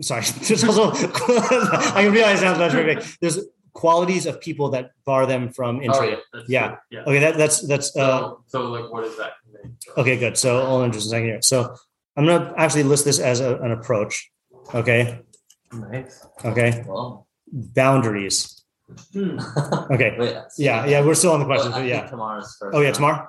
[0.00, 0.92] Sorry, there's also.
[0.94, 3.04] I realize that sounds very big.
[3.20, 3.40] There's
[3.72, 6.08] qualities of people that bar them from Oh, entry.
[6.10, 6.16] yeah,
[6.48, 6.76] yeah.
[6.90, 7.00] Yeah.
[7.02, 7.18] Okay.
[7.18, 7.96] That, that's that's.
[7.96, 9.32] Uh, So, so like, what is that?
[9.96, 10.36] Okay, good.
[10.38, 11.42] So all interesting second here.
[11.42, 11.74] So
[12.16, 14.30] I'm gonna actually list this as a, an approach.
[14.74, 15.20] Okay.
[15.72, 16.26] Nice.
[16.44, 16.84] Okay.
[16.86, 18.54] Well, Boundaries.
[19.14, 20.16] Okay.
[20.18, 21.72] wait, Yeah, yeah, we're still on the question.
[21.72, 22.06] Well, yeah.
[22.06, 22.74] tomorrow's first.
[22.76, 23.26] Oh yeah, tomorrow.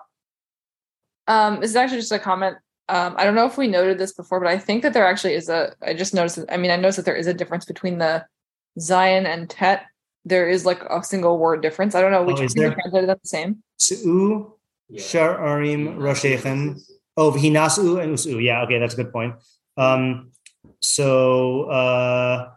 [1.28, 2.58] Um, this is actually just a comment.
[2.88, 5.34] Um, I don't know if we noted this before, but I think that there actually
[5.36, 5.74] is a.
[5.82, 6.38] I just noticed.
[6.38, 8.26] That, I mean, I noticed that there is a difference between the
[8.80, 9.86] Zayin and Tet.
[10.26, 11.94] There is like a single word difference.
[11.94, 12.74] I don't know which Oh, is there?
[12.74, 13.62] translated that the same.
[13.80, 14.52] Su'u,
[14.94, 16.80] Sha'arim, Roshechem.
[17.18, 18.40] Oh, Hinasu and Usu.
[18.40, 19.36] Yeah, okay, that's a good point.
[19.78, 20.32] Um,
[20.82, 22.52] so uh,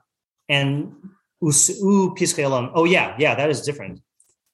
[0.49, 0.93] and
[1.41, 2.71] Usu Piskelam.
[2.75, 4.01] Oh yeah, yeah, that is different.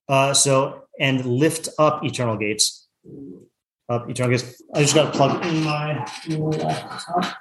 [0.09, 2.89] Uh, so and lift up eternal gates.
[3.89, 4.63] Up eternal gates.
[4.75, 7.37] I just got to plug in my laptop.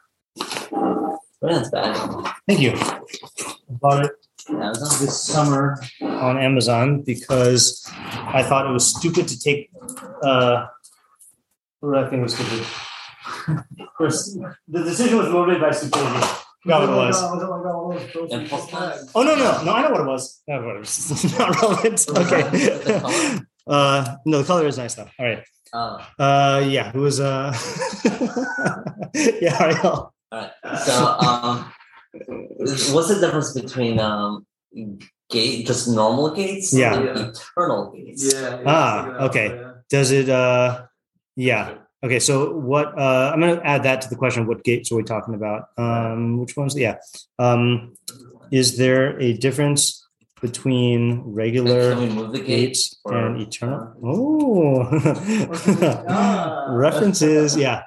[1.42, 2.34] That's bad.
[2.48, 2.72] Thank you.
[2.74, 4.12] I bought it
[4.50, 5.06] Amazon.
[5.06, 9.70] this summer on Amazon because I thought it was stupid to take.
[10.24, 10.68] Uh,
[11.80, 12.66] what did I think was stupid?
[13.98, 16.26] First, the decision was motivated by stupidity.
[16.64, 17.22] Forgot what it was.
[17.22, 19.00] Was it like all those those- Impulse those buys?
[19.00, 19.12] bags?
[19.16, 19.72] Oh no no no!
[19.74, 20.42] I know what it was.
[20.50, 21.12] I know what it was.
[21.24, 22.06] It's not relevant.
[22.22, 23.40] Okay.
[23.68, 25.10] Uh, no, the color is nice though.
[25.20, 25.44] All right.
[25.74, 26.90] Oh, Uh, yeah.
[26.94, 27.52] Who was uh?
[29.14, 30.14] yeah, Ariel.
[30.32, 30.52] all right.
[30.86, 31.72] So, um,
[32.96, 34.46] what's the difference between um
[35.30, 36.96] gate, just normal gates, Yeah.
[36.96, 37.28] and Yeah.
[37.32, 38.34] eternal gates?
[38.34, 38.40] Yeah.
[38.50, 39.48] yeah, Ah, figure out, okay.
[39.56, 39.72] yeah.
[39.90, 40.30] Does it?
[40.30, 40.86] Uh,
[41.36, 41.74] yeah.
[42.04, 42.20] Okay.
[42.20, 42.98] So what?
[42.98, 44.46] Uh, I'm going to add that to the question.
[44.48, 45.70] What gates are we talking about?
[45.78, 46.78] Um, which ones?
[46.78, 46.98] Yeah.
[47.40, 47.96] Um,
[48.52, 50.06] is there a difference
[50.42, 53.00] between regular Can we move the gates gates?
[53.04, 53.94] or- and eternal?
[54.04, 54.84] Oh,
[56.70, 57.56] references.
[57.58, 57.84] Yeah.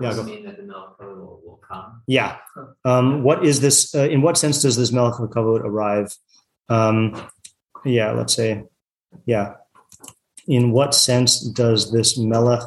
[0.00, 0.22] Yeah, go.
[0.24, 2.02] that the milk will, will come.
[2.06, 2.36] Yeah.
[2.84, 3.94] Um, what is this?
[3.94, 6.14] Uh, in what sense does this Melech arrive?
[6.68, 7.28] Um,
[7.84, 8.64] yeah, let's say,
[9.24, 9.54] yeah.
[10.48, 12.62] In what sense does this Melech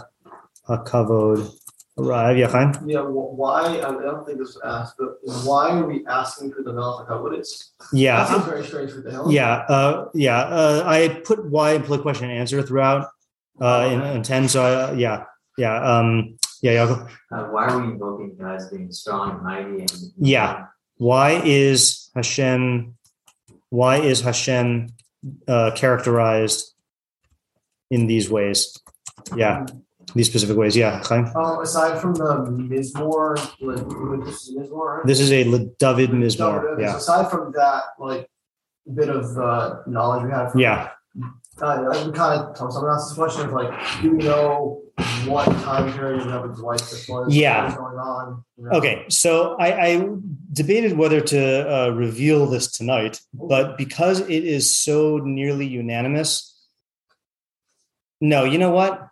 [0.78, 1.52] Kavod
[1.98, 2.38] arrive?
[2.38, 2.74] Yeah.
[2.86, 6.72] Yeah, why, I don't think this was asked, but why are we asking for the
[6.74, 7.38] Melech HaKavod?
[7.38, 8.24] It's, Yeah.
[8.24, 9.32] that seems very strange for the hell.
[9.32, 10.40] Yeah, uh, yeah.
[10.40, 13.10] Uh, I put why employ question and answer throughout
[13.60, 14.48] uh, in, in ten.
[14.48, 15.26] So I, yeah,
[15.58, 17.06] yeah, um, yeah, yeah.
[17.32, 20.68] Uh, why are we invoking God as being strong and mighty and Yeah.
[20.98, 22.96] Why is Hashem?
[23.70, 24.88] Why is Hashem
[25.48, 26.74] uh, characterized
[27.92, 28.78] in these ways?
[29.36, 29.66] Yeah.
[30.16, 30.76] These specific ways.
[30.76, 31.26] Yeah, Chaim?
[31.36, 35.06] Um, aside from the Mizmor, like this is Mizmor, right?
[35.06, 36.76] This is a Le- David Mizmor.
[36.76, 36.98] but Yeah.
[36.98, 38.30] Aside from that, like
[38.94, 40.52] bit of uh, knowledge we had.
[40.52, 40.90] From, Yeah.
[41.62, 43.70] Uh, I kind of tell someone else this question of like,
[44.02, 44.82] do we know
[45.26, 47.36] what time period of his life this was?
[47.36, 47.76] Yeah.
[47.76, 48.44] Going on?
[48.58, 48.78] you know?
[48.78, 50.08] Okay, so I, I
[50.54, 51.40] debated whether to
[51.74, 56.56] uh, reveal this tonight, but because it is so nearly unanimous,
[58.22, 58.46] no.
[58.46, 59.09] You know what?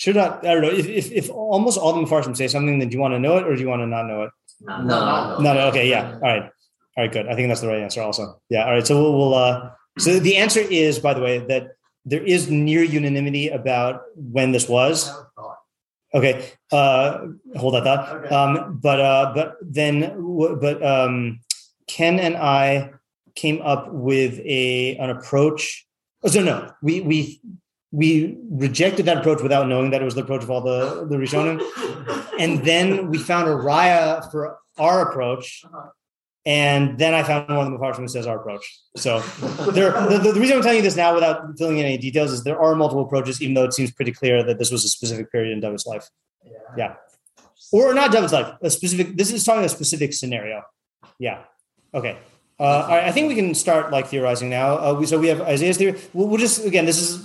[0.00, 0.46] Should not.
[0.46, 0.70] I don't know.
[0.70, 3.36] If, if, if almost all the Mepharshim say something, then do you want to know
[3.36, 4.30] it or do you want to not know it?
[4.62, 5.36] No.
[5.38, 5.68] No, no.
[5.68, 6.14] Okay, yeah.
[6.14, 6.44] All right.
[6.96, 7.28] All right, good.
[7.28, 8.00] I think that's the right answer.
[8.00, 8.64] Also, yeah.
[8.64, 8.86] All right.
[8.86, 9.18] So we'll.
[9.18, 11.72] we'll uh, so the answer is, by the way, that
[12.06, 15.12] there is near unanimity about when this was.
[16.14, 16.48] Okay.
[16.72, 17.26] Uh,
[17.56, 18.24] hold that thought.
[18.24, 18.34] Okay.
[18.34, 20.16] Um, but uh, but then
[20.62, 21.40] but um,
[21.88, 22.92] Ken and I
[23.34, 25.86] came up with a an approach.
[26.22, 27.42] Oh, so no, we we
[27.92, 31.16] we rejected that approach without knowing that it was the approach of all the the
[31.16, 31.60] Rishonim,
[32.38, 35.64] and then we found a raya for our approach.
[36.46, 38.64] And then I found one of the Mepharshim who says our approach.
[38.96, 39.20] So
[39.72, 42.44] there, the, the, reason I'm telling you this now without filling in any details is
[42.44, 45.30] there are multiple approaches, even though it seems pretty clear that this was a specific
[45.30, 46.08] period in David's life.
[46.78, 46.94] Yeah.
[47.72, 50.62] Or not David's life, a specific, this is talking a specific scenario.
[51.18, 51.42] Yeah.
[51.92, 52.18] Okay.
[52.58, 54.76] Uh, all right, I think we can start like theorizing now.
[54.76, 56.00] Uh, we, so we have Isaiah's theory.
[56.14, 57.22] We'll, we'll just, again, this is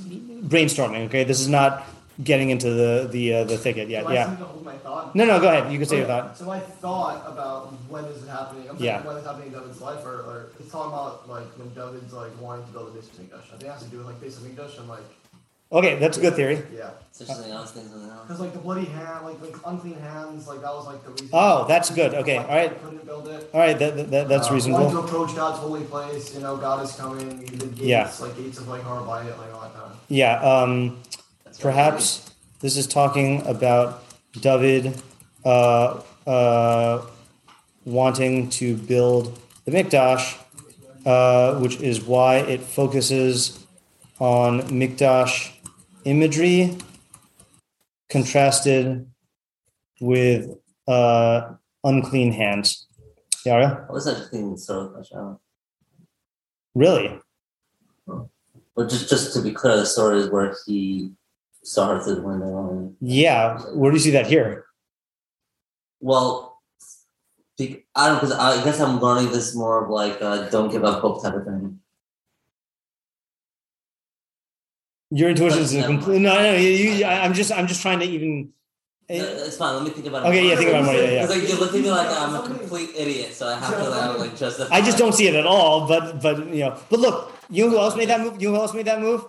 [0.48, 1.06] brainstorming.
[1.08, 1.24] Okay.
[1.24, 1.86] This is not
[2.24, 4.10] getting into the, the, uh, the thicket yet.
[4.10, 4.36] Yeah.
[4.36, 5.14] hold my thought?
[5.16, 5.72] No, no, go ahead.
[5.72, 6.38] You can say your thought.
[6.38, 8.70] So I thought about when is it happening?
[8.70, 9.06] I'm Yeah.
[9.06, 12.32] when it's happening in David's life, or, or it's talking about like when David's like
[12.40, 13.48] wanting to build a Beis HaMikdash.
[13.54, 15.04] I think it has to do with like Beis HaMikdash and like
[15.72, 15.98] Okay.
[16.00, 16.62] That's a good theory.
[16.76, 18.22] yeah, So something else, things something else.
[18.24, 21.30] because like the bloody hand, like like unclean hands, like that was like the reason.
[21.34, 22.14] Oh, that's good.
[22.14, 22.72] Okay, all right.
[22.72, 23.50] I couldn't build it.
[23.54, 23.78] All right.
[23.78, 24.86] That, that, that's Uh, reasonable.
[24.86, 27.46] Wanting to approach God's holy place, you know, God is coming.
[27.46, 28.12] The gates, Yeah.
[28.22, 29.98] like gates of like Harabaya, like all that kind of.
[30.08, 30.40] Yeah.
[30.42, 30.98] Um,
[31.44, 34.04] That's perhaps this is talking about
[34.40, 35.02] David
[35.44, 37.02] uh, uh,
[37.86, 40.38] wanting to build the Mikdash,
[41.06, 43.60] uh, which is why it focuses
[44.20, 45.52] on Mikdash
[46.06, 46.78] imagery
[48.10, 49.06] contrasted
[50.00, 50.50] with
[50.88, 51.54] uh,
[51.84, 52.88] unclean hands.
[53.46, 53.86] Yara?
[53.90, 55.40] I was actually of
[56.74, 57.20] Really?
[58.08, 61.12] But just just to be clear, the story is where he
[61.64, 62.94] saw her through the window.
[63.00, 63.60] Yeah.
[63.74, 64.66] Where do you see that here?
[66.06, 66.62] well,
[67.60, 71.02] I don't because I guess I'm learning this more of like uh, don't give up
[71.02, 71.80] hope type of thing.
[75.12, 76.20] Your intuition is a complete.
[76.20, 78.50] No, no, you, you, I'm just, I'm just trying to even.
[79.08, 79.76] Uh, It's fine.
[79.76, 80.30] Let me think about it.
[80.30, 80.50] Okay, more.
[80.50, 81.22] yeah, think about it more, yeah, yeah.
[81.22, 83.90] Because like you're looking at me like I'm a complete idiot, so I have to
[83.90, 84.76] like, like justify.
[84.76, 85.88] I just don't see it at all.
[85.88, 88.42] But, but you know, but look, you know who else made that move?
[88.42, 89.24] You know who else made that move?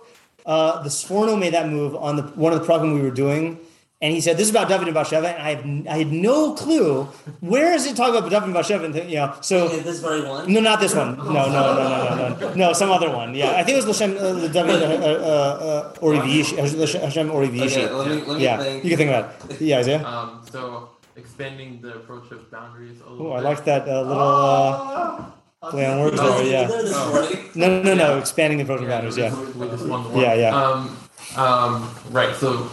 [0.47, 3.59] Uh, the Sforno made that move on the one of the program we were doing,
[4.01, 6.53] and he said this is about David and Bathsheba, and I have, I had no
[6.53, 7.05] clue
[7.39, 9.65] where is it talking about David and Bathsheba, and th- you know, so.
[9.65, 10.51] Okay, this very one.
[10.51, 11.17] No, not this one.
[11.17, 12.73] No, no, no, no, no, no, no.
[12.73, 13.33] some other one.
[13.33, 16.57] Yeah, I think it was Lashem, uh, the David, uh, uh, uh, Orivishi,
[17.01, 17.87] Hashem Orivishi.
[17.87, 18.83] Okay, let me let me Yeah, think.
[18.83, 19.61] you can think about it.
[19.61, 20.03] Yeah, Isaiah.
[20.05, 24.21] Um, so expanding the approach of boundaries a little Oh, I like that uh, little
[24.21, 25.25] uh,
[25.71, 26.43] play on words there.
[26.45, 26.67] Yeah.
[26.67, 27.09] there Oh.
[27.11, 27.49] morning?
[27.55, 28.17] No, no, no.
[28.19, 29.17] Expanding the approach of boundaries.
[29.17, 29.33] Yeah.
[29.57, 30.19] We just won the.
[30.19, 30.55] Yeah, yeah.
[30.55, 30.97] Um,
[31.35, 32.35] um, right.
[32.35, 32.69] So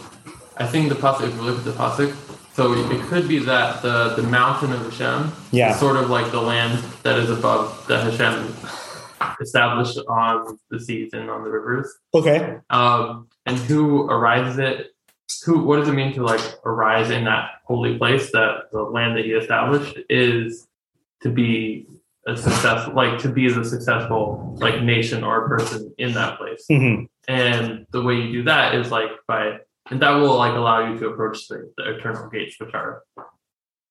[0.56, 1.28] I think the pasuk.
[1.28, 2.14] If we look at the pasuk,
[2.54, 5.72] so it could be that the the mountain of Hashem Yeah.
[5.72, 8.54] is sort of like the land that is above that Hashem
[9.40, 11.92] established on the seas and on the rivers.
[12.14, 12.58] Okay.
[12.70, 14.90] Um, and who arises it?
[15.44, 15.64] Who?
[15.64, 18.30] What does it mean to like arise in that holy place?
[18.32, 20.66] That the land that He established is
[21.22, 21.86] to be
[22.26, 26.64] a success, like to be the successful like nation or person in that place.
[26.68, 29.58] hmm And the way you do that is like by,
[29.90, 33.02] and that will like allow you to approach the, the eternal gates, which are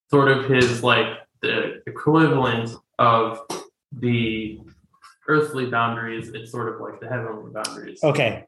[0.10, 3.40] sort of his like the equivalent of
[3.92, 4.60] the
[5.28, 6.30] earthly boundaries.
[6.30, 8.04] It's sort of like the heavenly boundaries.
[8.04, 8.46] Okay.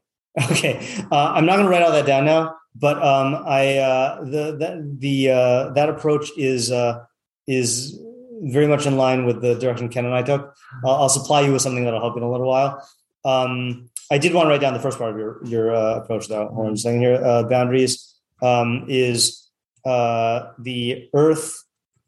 [0.50, 0.86] Okay.
[1.10, 4.56] Uh, I'm not going to write all that down now, but um, I uh, the
[4.58, 7.04] that the uh, that approach is uh,
[7.46, 7.98] is
[8.42, 10.54] very much in line with the direction Ken and I took.
[10.84, 12.86] I'll supply you with something that'll help in a little while.
[13.24, 16.28] Um, I did want to write down the first part of your your uh, approach,
[16.28, 16.48] though.
[16.48, 17.22] Hold on a second here.
[17.22, 19.50] Uh, boundaries um, is
[19.84, 21.64] uh, the earth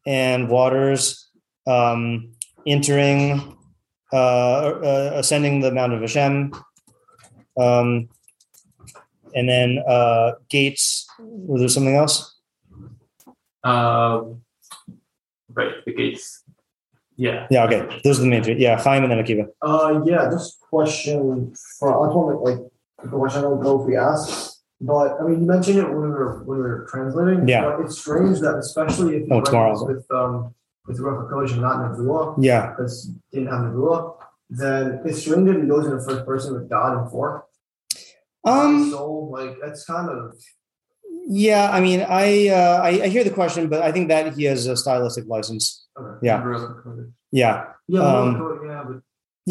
[0.06, 1.28] and waters
[1.66, 2.32] um,
[2.66, 3.56] entering,
[4.12, 6.52] uh, uh, ascending the Mount of Hashem,
[7.58, 8.08] um,
[9.34, 11.06] and then uh, gates.
[11.18, 12.36] Was there something else?
[15.52, 16.37] Right, the gates.
[17.18, 17.46] Yeah.
[17.50, 17.64] Yeah.
[17.66, 18.00] Okay.
[18.04, 18.56] Those are the main three.
[18.58, 18.80] Yeah.
[18.80, 19.44] Chaim and then Akiva.
[19.60, 22.58] Uh, yeah, this question for I told like
[23.02, 26.00] the question I don't know if we asked But I mean, you mentioned it when
[26.06, 27.46] we were when we were translating.
[27.48, 27.62] Yeah.
[27.64, 29.74] But it's strange that especially if you Oh, write tomorrow.
[29.74, 30.54] this with um
[30.86, 32.70] with Ruach Hakodesh and not Nevuah, Yeah.
[32.70, 32.94] because
[33.32, 34.14] didn't have Nevuah,
[34.62, 37.44] then it's strange that he goes in the first person with God and four.
[38.44, 38.90] Um.
[38.92, 39.00] so
[39.36, 40.34] like that's kind of
[41.28, 41.70] Yeah.
[41.70, 44.66] I mean, I, uh, I I hear the question, but I think that he has
[44.66, 45.86] a stylistic license.
[45.98, 46.26] okay.
[46.26, 46.38] Yeah.
[47.30, 47.64] Yeah.
[47.88, 48.96] Yeah, Um, Hakodesh, yeah, but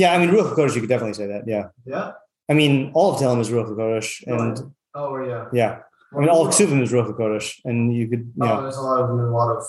[0.01, 0.13] Yeah.
[0.13, 0.73] I mean, Ruach Hakodesh.
[0.75, 1.43] You could definitely say that.
[1.47, 1.65] Yeah.
[1.85, 2.11] yeah.
[2.49, 5.45] I mean, all of Tehillim is Ruach Hakodesh, and Oh yeah.
[5.53, 5.71] yeah.
[6.15, 8.23] I mean, all of Ksuvim is Ruach Hakodesh, and you could.
[8.41, 8.61] Oh, Yeah.
[8.61, 9.63] there's a lot of a lot of.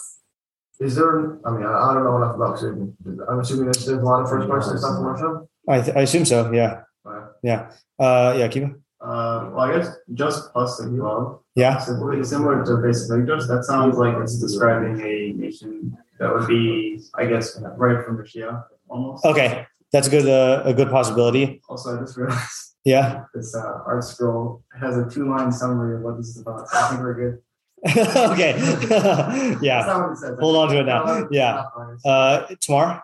[0.81, 1.15] Is there?
[1.45, 2.95] I mean, I, I don't know enough about Ksuvim.
[3.29, 5.49] I'm assuming there's, there's a lot of first person stuff from Hashem.
[5.69, 6.37] I th- I assume so.
[6.53, 6.83] Yeah.
[7.05, 7.27] Right.
[7.43, 7.61] Yeah.
[7.99, 8.35] Uh.
[8.39, 8.49] Yeah.
[8.49, 8.69] Kiva.
[9.01, 11.41] Uh, well, I guess just plus and love.
[11.55, 11.79] Yeah.
[11.79, 13.47] Simply similar to basic English.
[13.47, 18.65] That sounds like it's describing a nation that would be, I guess, right from Mashiach
[18.89, 19.25] almost.
[19.25, 19.67] Okay.
[19.93, 20.29] That's a good.
[20.29, 21.63] Uh, a good possibility.
[21.69, 23.25] Also, I just realized Yeah.
[23.35, 26.69] this uh, ArtScroll has a two-line summary of what this is about.
[26.69, 27.39] So I think we're good.
[28.33, 28.57] okay.
[29.63, 29.87] Yeah.
[29.87, 30.37] not what it says.
[30.41, 31.29] Hold on to it now.
[31.31, 31.65] Yeah.
[32.05, 32.47] Uh.
[32.61, 33.01] Tomorrow.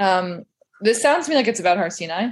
[0.00, 0.44] Um,
[0.80, 2.30] this sounds to me like it's about Har Sinai,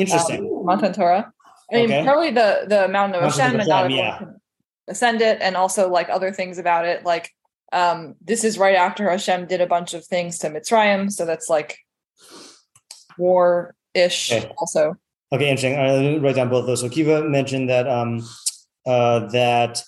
[0.00, 0.40] Interesting.
[0.40, 1.32] um, Mount Torah.
[1.70, 2.04] I mean, Okay.
[2.04, 4.18] probably the the mountain of Mountain of Hashem, and not yeah.
[4.18, 4.40] can
[4.88, 7.04] ascend it, and also like other things about it.
[7.04, 7.30] Like,
[7.72, 11.48] um, this is right after Hashem did a bunch of things to Mitzrayim, so that's
[11.48, 11.78] like
[13.18, 14.32] war ish.
[14.32, 14.52] Okay.
[14.58, 14.96] Also,
[15.32, 15.76] Okay, interesting.
[15.76, 16.80] All right, let me write down both of those.
[16.80, 18.20] So Kiva mentioned that um,
[18.84, 19.80] uh, that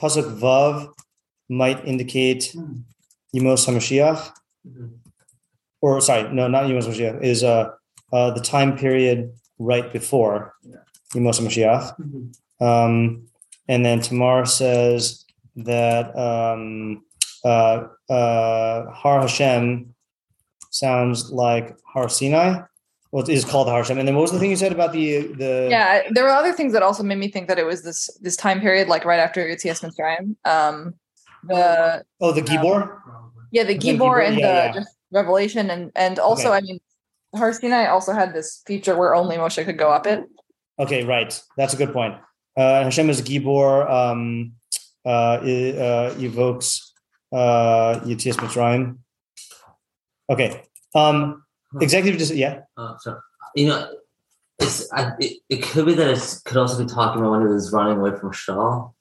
[0.00, 0.88] pasuk vav
[1.48, 2.52] might indicate
[3.34, 4.32] Yemos Hamashiach,
[5.80, 7.22] or sorry, no, not Yemos Hamashiach.
[7.22, 7.70] Is uh,
[8.12, 10.54] uh, the time period right before
[11.14, 11.94] Yemos Hamashiach.
[12.60, 13.26] Um,
[13.68, 15.24] and then Tamar says
[15.56, 17.04] that um,
[17.44, 19.94] uh, uh, Har Hashem
[20.70, 22.62] sounds like Har Sinai.
[23.10, 23.98] Well, it is called Har Hashem.
[23.98, 25.68] And then what was the thing you said about the the?
[25.70, 28.36] yeah, there were other things that also made me think that it was this this
[28.36, 30.36] time period, like right after Yitzias Mitzrayim.
[30.44, 30.94] Um,
[31.44, 32.98] the Oh, the Gibor.
[33.50, 34.72] yeah, the The Gibor Gibor, and yeah, the yeah.
[34.72, 36.58] just Revelation, and and also, Okay.
[36.58, 36.80] I mean,
[37.34, 40.24] Har Sinai also had this feature where only Moshe could go up it.
[40.78, 41.38] Okay, right.
[41.56, 42.14] That's a good point.
[42.56, 44.52] Uh, Hashem as Gibor um,
[45.04, 46.92] uh, i- uh, evokes
[47.32, 48.98] uh, Yitzias Mitzrayim.
[50.30, 50.62] Okay.
[50.94, 51.44] Um,
[51.80, 52.18] executive.
[52.18, 52.60] Dis- yeah.
[52.76, 53.18] Uh, so,
[53.54, 53.90] you know,
[54.58, 57.46] it's I, it, it could be that it could also be talking about when he
[57.48, 58.94] was running away from Shaul,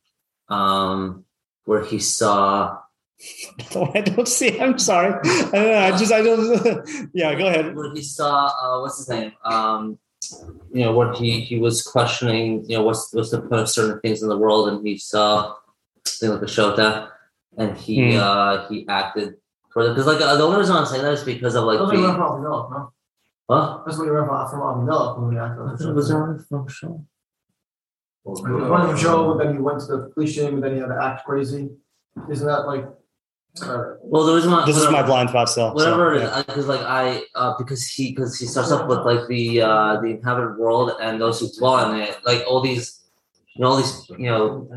[0.49, 1.25] um,
[1.65, 2.77] where he saw
[3.95, 4.59] I don't see.
[4.59, 5.13] I'm sorry.
[5.13, 5.79] I don't know.
[5.79, 6.11] I just.
[6.13, 7.09] I don't.
[7.13, 7.33] yeah.
[7.35, 7.75] Go ahead.
[7.75, 9.97] where he saw uh, what's his name, um,
[10.71, 13.99] you know, what he he was questioning, you know, what's what's the point of certain
[14.01, 15.55] things in the world, and he saw
[16.05, 17.09] thing like a Shota,
[17.57, 18.19] and he Hmm.
[18.19, 19.35] uh he acted
[19.73, 21.79] for it because like uh, the only reason I'm saying that is because of like
[21.79, 22.91] That's what you read the from Avimelech, no?
[23.47, 25.95] what That's what you read from from Avimelech when we acted.
[25.95, 27.03] was there from Shaul?
[28.23, 30.81] One of the show, but then he went to the police station, but then he
[30.81, 31.69] had to act crazy.
[32.29, 32.85] Isn't that like?
[33.61, 35.69] Uh, Well, the reason why This is my blind spot still.
[35.69, 38.99] so, whatever it is, because like I uh, because he because he starts off with
[38.99, 43.03] like the uh the inhabited world and those who dwell in it, like all these
[43.55, 44.69] you know all these you know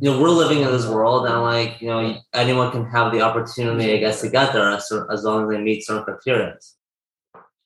[0.00, 3.20] you know we're living in this world and like you know anyone can have the
[3.22, 6.56] opportunity I guess to get there as, as long as they meet certain criteria.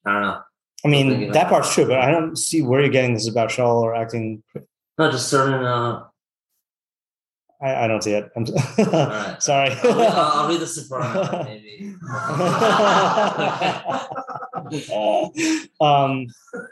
[0.06, 0.40] I don't know.
[0.82, 3.82] I mean, that part's true, but I don't see where you're getting this about Shaul
[3.82, 4.42] or acting.
[4.96, 5.62] Not just certain.
[5.62, 6.04] Uh,
[7.62, 8.30] I, I don't see it.
[8.34, 9.36] I'm right.
[9.42, 9.70] sorry.
[9.70, 11.94] I'll, read, I'll, read the Sefaria maybe.
[15.80, 16.26] um,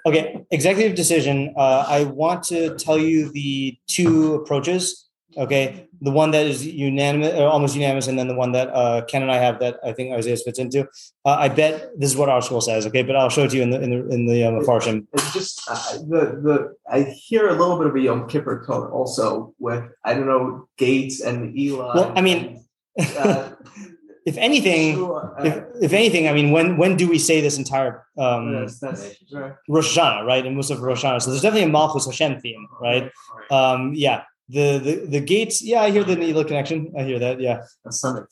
[0.06, 1.52] okay, executive decision.
[1.56, 5.07] Uh, I want to tell you the two approaches.
[5.38, 9.04] Okay, the one that is unanimous, or almost unanimous, and then the one that uh,
[9.04, 10.80] Ken and I have that I think Isaiah fits into.
[11.24, 12.86] Uh, I bet this is what ArtScroll says.
[12.88, 15.06] Okay, but I'll show it to you in the in the in the um, Farshim.
[15.12, 18.90] It's just uh, the the I hear a little bit of a Yom Kippur tone
[18.90, 21.94] also with I don't know Gates and Eli.
[21.94, 22.64] Well, I mean,
[22.98, 23.52] uh,
[24.26, 27.58] if anything, Sure, uh, if, if anything, I mean, when when do we say this
[27.58, 29.54] entire um, right.
[29.68, 30.44] Rosh Hashanah, right?
[30.44, 31.22] And Musaf Rosh Hashanah.
[31.22, 33.10] So there's definitely a Malchus Hashem theme, right?
[33.50, 34.22] Um, yeah.
[34.50, 36.92] The, the the gates, yeah, I hear the Nila connection.
[36.98, 37.64] I hear that, yeah.
[37.84, 38.22] That's Sunday.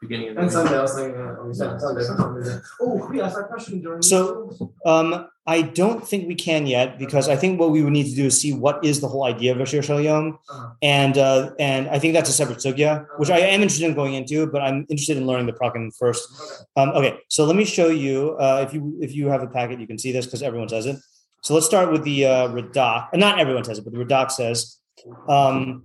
[0.00, 2.02] Beginning of and Sunday, I was thinking, uh, we said Sunday.
[2.02, 2.58] Sunday.
[2.80, 4.00] Oh, could we ask that question during?
[4.02, 8.08] So um, I don't think we can yet because I think what we would need
[8.10, 10.70] to do is see what is the whole idea of Ashir Shalyom, Uh-huh.
[10.82, 14.14] and uh, and I think that's a separate sugya, which I am interested in going
[14.14, 16.28] into, but I'm interested in learning the prakim first.
[16.76, 18.36] Um, okay, so let me show you.
[18.38, 20.86] Uh, if you if you have a packet, you can see this because everyone says
[20.86, 20.96] it.
[21.42, 23.12] So let's start with the uh, Radak.
[23.14, 24.78] Not everyone says it, but the Radak says
[25.28, 25.84] um,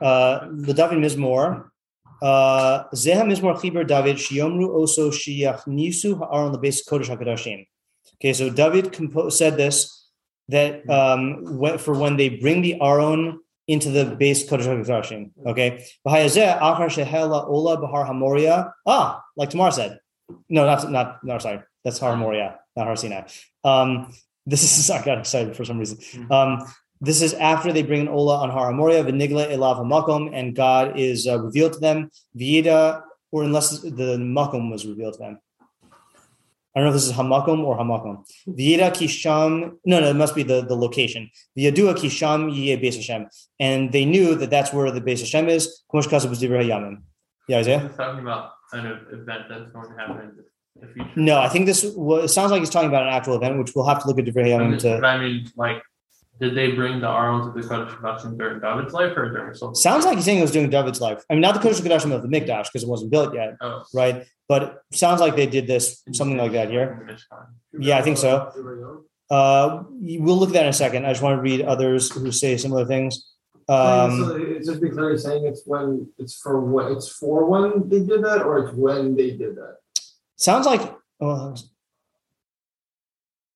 [0.00, 1.68] uh, the David Mizmor.
[2.22, 7.66] Uh, Zeha Mizmor Chiber David Shiomru Oso Shiach Nisu Ha'aron LeBes Kodesh Hakadashim.
[8.14, 10.08] Okay, so David compo- said this
[10.48, 15.30] that um, when, for when they bring the Aron into the Beis Kodesh HaKodashim.
[15.44, 15.84] Okay.
[16.06, 18.72] Achar shehela ola b'har hamoria.
[18.86, 19.98] Ah, like Tamar said.
[20.48, 21.62] No, not not no, sorry.
[21.84, 23.22] That's Har Moria, not Har Sinai.
[23.62, 24.12] Um,
[24.46, 25.98] this is I got excited for some reason.
[26.30, 26.66] Um,
[27.00, 30.98] this is after they bring an Ola on Har Moria, Vinigla Elav Makom, and God
[30.98, 32.10] is uh, revealed to them.
[32.38, 35.38] Vieda, or unless the Makom was revealed to them.
[36.76, 38.26] I don't know if this is Hamakom or Hamakom.
[38.46, 39.78] Vieda Kisham.
[39.86, 41.30] No, no, it must be the, the location.
[41.56, 43.28] Viadua Kisham Yeh Beis Hashem.
[43.58, 45.84] And they knew that that's where the Beis Hashem is.
[45.90, 47.00] Kumash Kasab was Divrei Yamim.
[47.48, 47.90] Yeah, Isaiah?
[47.96, 50.18] Talking about of event that's going to happen
[50.76, 51.10] in the future.
[51.16, 51.86] No, I think this.
[51.96, 54.18] Well, it sounds like he's talking about an actual event, which we'll have to look
[54.18, 54.98] at Divrei I mean, Yamim to.
[55.00, 55.82] but I mean, like,
[56.40, 59.82] did they bring the Aron to the Kodesh production during David's life or during Solomon's?
[59.82, 61.24] Sounds like he's saying it was during David's life.
[61.30, 63.82] I mean, not the Kodesh Kodashim of the Mikdash because it wasn't built yet, Oh,
[63.94, 64.26] right?
[64.48, 67.00] But it sounds like they did this something like that here.
[67.00, 67.46] in the Mishkan.
[67.78, 69.02] Yeah, I think so.
[69.28, 71.04] Uh, we'll look at that in a second.
[71.04, 73.32] I just want to read others who say similar things.
[73.68, 77.46] Um, so it's just be clear, you're saying it's when it's for what it's for
[77.46, 79.78] when they did that, or it's when they did that.
[80.36, 81.56] sounds like oh,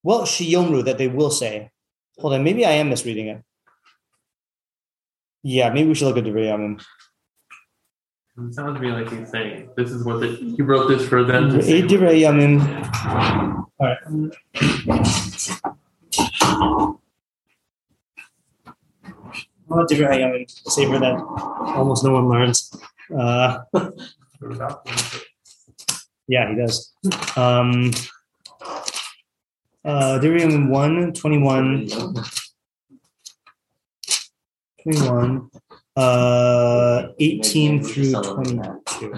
[0.03, 1.71] well, Shiyomru that they will say.
[2.21, 3.43] Hold on, maybe I am misreading it.
[5.41, 6.79] Yeah, maybe we should look at the Yamim.
[8.37, 11.23] It sounds to me like he's saying this is what the, he wrote this for
[11.23, 11.81] them to say.
[11.81, 12.61] Divrei Yamim.
[13.79, 13.97] All right.
[19.67, 21.19] Well, Divrei Yamim, savor that
[21.75, 22.71] almost no one learns.
[23.17, 23.63] Uh,
[26.27, 26.93] yeah, he does.
[27.35, 27.91] Um,
[29.85, 31.87] uh, Yamim 1, 21,
[34.83, 35.49] 21,
[35.95, 39.13] uh, 18 through 22.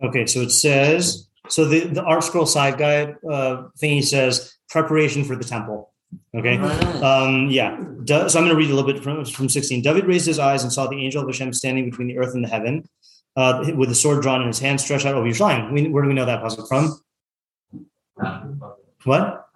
[0.00, 5.34] Okay, so it says so the the ArtScroll side guide uh, thingy says preparation for
[5.36, 5.92] the temple.
[6.34, 7.78] Okay, um, yeah.
[8.04, 9.82] Da- so I'm going to read a little bit from from 16.
[9.82, 12.44] David raised his eyes and saw the angel of Hashem standing between the earth and
[12.44, 12.88] the heaven,
[13.36, 15.72] uh, with a sword drawn in his hand, stretched out over Yerushalayim.
[15.72, 16.98] We, where do we know that pasuk from?
[19.04, 19.46] What?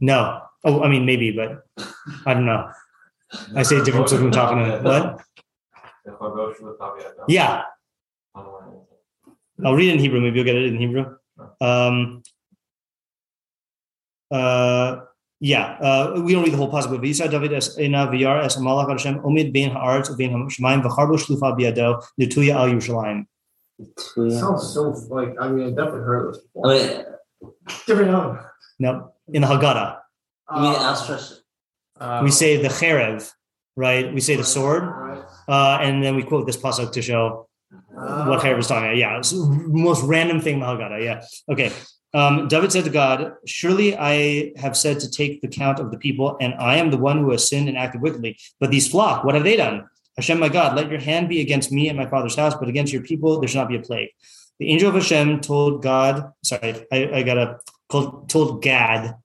[0.00, 0.42] No.
[0.64, 1.64] Oh, I mean maybe, but
[2.26, 2.70] I don't know.
[3.54, 4.82] I say different from talking to it.
[4.82, 5.20] what?
[7.28, 7.62] Yeah,
[9.64, 10.20] I'll read it in Hebrew.
[10.20, 11.16] Maybe you'll get it in Hebrew.
[11.60, 12.22] Um,
[14.30, 15.00] uh,
[15.40, 18.56] yeah, uh, we don't read the whole passage, but Visa David es ena v'yar es
[18.56, 23.26] amalach Hashem omid bein haaretz u'bein ha'shamayim v'charbo shlufa biyado netuya al Yerushalayim.
[24.40, 26.72] sounds so like I mean I definitely heard this before.
[26.72, 27.04] I mean,
[27.86, 28.52] Different number.
[28.78, 29.98] No, in the Haggadah,
[30.54, 31.18] you mean Uh, Astra?
[32.00, 33.30] Uh, we say the cherev,
[33.76, 34.12] right?
[34.12, 34.84] We say the sword,
[35.48, 38.96] uh, and then we quote this pasuk to show Uh, what cherev is talking about.
[38.96, 39.44] Yeah, it's the
[39.88, 41.02] most random thing in the Haggadah.
[41.04, 41.22] Yeah.
[41.52, 41.70] Okay.
[42.14, 45.98] Um, David said to God, Surely I have said to take the count of the
[45.98, 48.38] people, and I am the one who has sinned and acted wickedly.
[48.60, 49.84] But these flock, what have they done?
[50.16, 52.92] Hashem, my God, let your hand be against me and my father's house, but against
[52.94, 54.08] your people there shall not be a plague.
[54.58, 59.16] The angel of Hashem told God, sorry, I, I got a called, told Gad,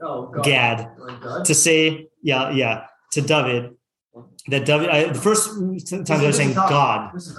[0.00, 0.44] oh God.
[0.44, 0.88] Gad,
[1.44, 3.76] to say, yeah, yeah, to David,
[4.48, 5.50] that David, I, the first
[6.06, 7.10] time I was saying God.
[7.14, 7.38] This is.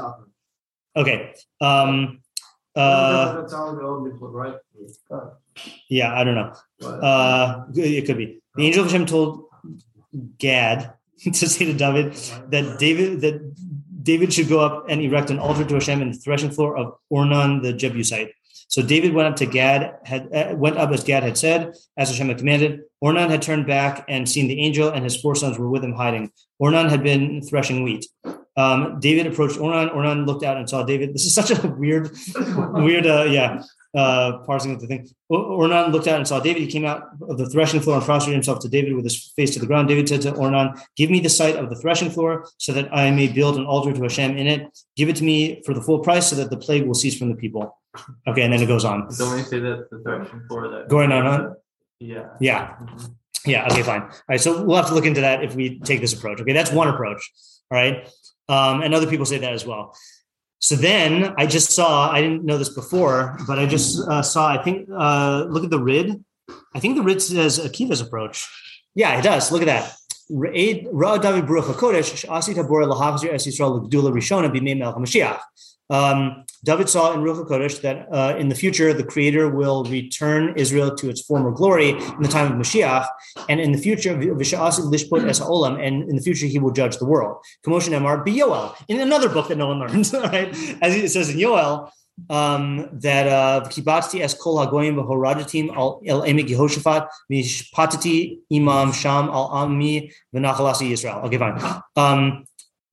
[0.95, 1.33] Okay.
[1.61, 2.21] Um,
[2.75, 4.55] uh, that's how the old people, right?
[5.89, 6.53] Yeah, I don't know.
[6.87, 8.39] Uh, it could be.
[8.55, 9.45] The angel of Hashem told
[10.37, 12.13] Gad to say to David
[12.49, 13.55] that David that
[14.09, 16.95] David should go up and erect an altar to Hashem in the threshing floor of
[17.13, 18.31] Ornan the Jebusite.
[18.67, 22.09] So David went up to Gad, had uh, went up as Gad had said, as
[22.09, 22.81] Hashem had commanded.
[23.03, 25.93] Ornan had turned back and seen the angel, and his four sons were with him
[25.93, 26.31] hiding.
[26.59, 28.07] Ornan had been threshing wheat.
[28.57, 29.93] Um, David approached Ornan.
[29.93, 31.13] Ornan looked out and saw David.
[31.13, 32.09] This is such a weird,
[32.87, 33.61] weird, uh, yeah,
[33.95, 35.09] uh, parsing of the thing.
[35.29, 36.61] Or- Ornan looked out and saw David.
[36.61, 39.51] He came out of the threshing floor and prostrated himself to David with his face
[39.53, 39.87] to the ground.
[39.87, 43.09] David said to Ornan, Give me the site of the threshing floor so that I
[43.11, 44.67] may build an altar to Hashem in it.
[44.95, 47.29] Give it to me for the full price so that the plague will cease from
[47.29, 47.77] the people.
[48.27, 49.07] Okay, and then it goes on.
[49.17, 50.87] Don't we say that the threshing for that?
[50.87, 51.55] Going on, on.
[51.99, 52.27] Yeah.
[52.39, 52.75] Yeah.
[53.45, 53.67] Yeah.
[53.71, 54.01] Okay, fine.
[54.01, 54.39] All right.
[54.39, 56.39] So we'll have to look into that if we take this approach.
[56.41, 56.53] Okay.
[56.53, 57.31] That's one approach.
[57.71, 58.07] All right.
[58.47, 59.95] Um, and other people say that as well.
[60.59, 64.47] So then I just saw, I didn't know this before, but I just uh, saw,
[64.49, 66.23] I think, uh, look at the RID.
[66.75, 68.47] I think the RID says Akiva's approach.
[68.93, 69.51] Yeah, it does.
[69.51, 69.95] Look at that.
[70.31, 72.25] Ra'ed- Ra Baruch HaKodesh,
[73.89, 75.39] Tabor Rishona B'mei Melech HaMashiach.
[75.89, 80.53] Um, David saw in Ruach HaKodesh that uh, in the future, the Creator will return
[80.57, 83.07] Israel to its former glory in the time of Mashiach,
[83.47, 86.97] and in the future, V'sha'asi lishpot es ha'olam, and in the future, he will judge
[86.97, 87.37] the world.
[87.63, 90.49] Commotion Emar Yoel, in another book that no one learns, right?
[90.81, 91.89] As it says in Yoel,
[92.29, 99.29] um, that uh, kibatzti es kol hagoyim v'horajatim al el emek Yehoshaphat mishpatati imam sham
[99.29, 101.23] al ami v'nachalasi Yisrael.
[101.23, 101.57] Okay, fine.
[101.95, 102.43] Um,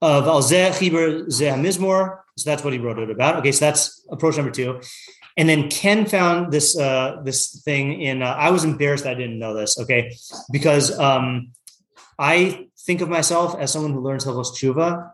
[0.00, 2.18] uh, v'al zeh chiber zeh mizmor.
[2.36, 3.36] So that's what he wrote it about.
[3.36, 4.80] Okay, so that's approach number two.
[5.38, 8.22] And then Ken found this uh, this thing in.
[8.22, 9.78] Uh, I was embarrassed I didn't know this.
[9.78, 10.14] Okay,
[10.52, 11.52] because um,
[12.18, 15.10] I think of myself as someone who learns Hilchos Tshuva,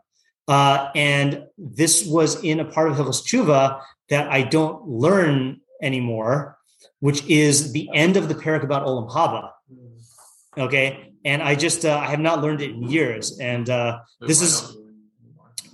[0.49, 6.59] uh, and this was in a part of Hilchos Tshuva that I don't learn anymore,
[7.01, 9.51] which is the end of the parak about Olam Haba.
[10.59, 14.43] Okay, and I just uh, I have not learned it in years, and uh, this
[14.43, 14.77] is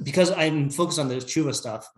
[0.03, 1.89] because I'm focused on the Tshuva stuff.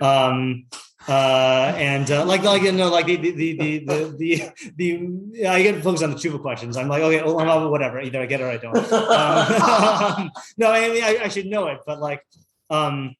[0.00, 0.66] Um,
[1.08, 3.78] uh, and uh, like like you know like the the the the
[4.18, 6.76] the, the, the I get focused on the tshuva questions.
[6.76, 8.00] I'm like okay, oh, I'm, whatever.
[8.00, 8.76] Either I get it or I don't.
[8.76, 12.24] Um, no, I mean I, I, should know it, but like,
[12.70, 13.14] um,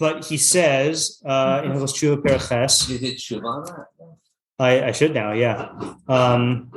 [0.00, 2.90] but he says uh, in his tshuva perches.
[2.90, 3.86] You did tshuva on that.
[4.58, 5.70] I, I should now, yeah.
[6.08, 6.72] Um,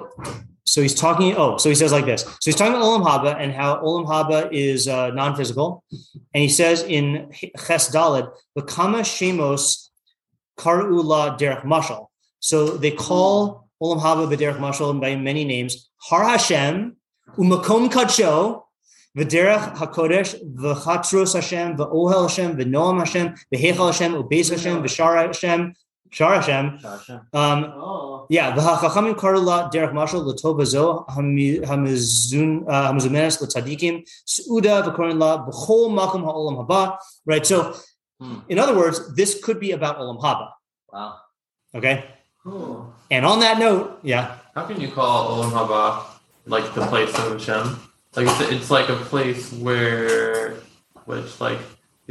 [0.72, 1.36] so he's talking.
[1.36, 2.22] Oh, so he says like this.
[2.22, 5.84] So he's talking about Olam Haba and how Olam Haba is uh, non-physical,
[6.34, 9.90] and he says in Ches Daled, the Kama Shemos
[10.58, 12.08] Karula Derech Mashal.
[12.40, 15.90] So they call Olam Haba B'derech Mashal by many names.
[16.04, 16.96] Har Hashem,
[17.38, 18.64] Umakom Kadsho,
[19.18, 25.74] V'derech HaKodesh, V'chatros Hashem, V'ohel Hashem, V'noam Hashem, V'hechal Hashem, Ubeis Hashem, V'shar Hashem,
[26.12, 26.80] Shar Hashem.
[27.34, 35.90] Um, yeah, v'hachachamim karula derech mashal l'tova zo hamizun hamizumenes l'tzadikim suda v'korin la b'chol
[35.90, 36.98] makom ha'olam haba.
[37.26, 37.46] Right.
[37.46, 37.76] So,
[38.48, 40.50] in other words, this could be about olam haba.
[40.94, 41.16] Wow.
[41.74, 42.06] Okay.
[42.44, 42.94] Cool.
[43.12, 44.38] And on that note, yeah.
[44.56, 46.04] How can you call Olam Haba
[46.46, 47.80] like the place of Hashem?
[48.16, 50.56] Like it's, it's like a place where,
[51.06, 51.60] which like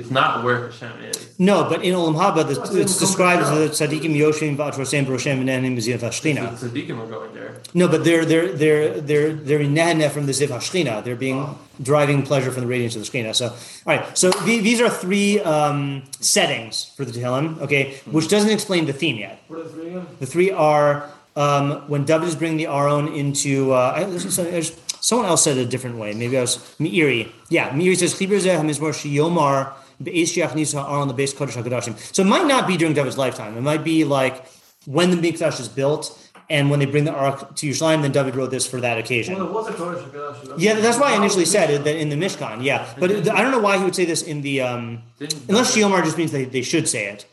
[0.00, 1.38] it's not where Hashem is.
[1.38, 5.76] No, but in Olam Haba, the, it's described as the tzaddikim yoshim v'atrosem b'roshem v'nehanim
[5.76, 6.58] b'ziv hashchina.
[6.58, 7.60] The tzaddikim are going there.
[7.74, 11.04] No, but they're they're they're they're they're in nehaneh from the ziv hashchina.
[11.04, 13.34] They're being driving pleasure from the radiance of the shchina.
[13.34, 14.18] So, all right.
[14.18, 17.60] So the, these are three um, settings for the Tehillim.
[17.60, 19.42] Okay, which doesn't explain the theme yet.
[19.48, 20.06] What are the three again?
[20.18, 23.72] The three are um, when David is bringing the Aron into.
[23.72, 26.12] Uh, I, there's, there's, someone else said it a different way.
[26.14, 27.30] Maybe I was Meiri.
[27.48, 29.72] Yeah, Meiri says Chibur zeh hamizmor shiyomar
[30.02, 31.96] be'es nisa Aron the Beis kodesh hakadashim.
[32.14, 33.56] So it might not be during David's lifetime.
[33.56, 34.46] It might be like
[34.86, 36.16] when the Mikdash is built.
[36.48, 39.36] And when they bring the Ark to Yerushalayim, then David wrote this for that occasion.
[39.36, 40.54] Well, it was a Kodesh Hakadosh.
[40.58, 42.64] Yeah, that's why I initially said it that in the Mishkan.
[42.64, 45.00] Yeah, but it- I don't know why he would say this in the um,
[45.48, 47.24] unless David- Shiomar just means they, they should say it.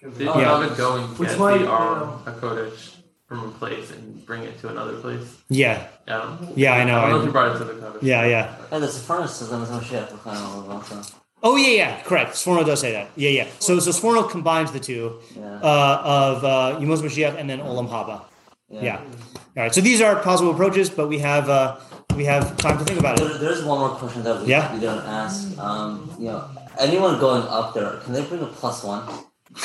[0.00, 0.58] Did Yeah.
[0.60, 2.94] David go and Which get might, the you Aron HaKodesh
[3.28, 5.36] from a place and bring it to another place?
[5.48, 6.36] Yeah, Yeah.
[6.56, 6.98] yeah, I know.
[6.98, 7.98] I don't know if you brought it to the Kodesh.
[8.02, 8.56] yeah, yeah.
[8.70, 11.00] Hey, the Sforno says I'm Moshiach kind of also.
[11.42, 12.32] Oh yeah, yeah, correct.
[12.34, 13.10] Sforno does say that.
[13.16, 13.46] Yeah, yeah.
[13.58, 15.56] So so Sforno combines the two Yeah.
[15.62, 18.22] uh, of uh, Yemos Mashiach and then Olam Haba.
[18.70, 18.98] Yeah.
[19.00, 19.74] All right.
[19.74, 21.76] So these are possible approaches, but we have uh,
[22.16, 23.40] we have time to think about There, it.
[23.40, 24.72] there's one more question that we, Yeah.
[24.72, 25.58] we didn't ask.
[25.58, 26.44] Um, you know,
[26.78, 29.02] anyone going up there, can they bring a plus one?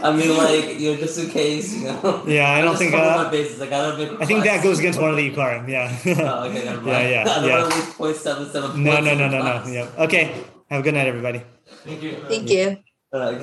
[0.00, 2.24] I mean, like, you know, just in case, you know.
[2.26, 2.94] Yeah, I don't just think.
[2.94, 3.60] Uh, my bases.
[3.60, 4.20] I gotta make.
[4.20, 5.68] I think that goes against one of the Ikarim.
[5.68, 5.96] Yeah.
[6.28, 6.86] Oh, okay, never mind.
[6.88, 7.60] Yeah, yeah, I don't yeah.
[7.60, 8.84] want to lose point seven seven.
[8.84, 9.64] no, no, no, no, no.
[9.66, 9.90] Yeah.
[10.04, 10.44] Okay.
[10.70, 11.42] Have a good night, everybody.
[11.84, 12.16] Thank you.
[12.28, 12.76] Thank you.
[13.12, 13.42] Uh,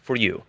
[0.11, 0.43] for you.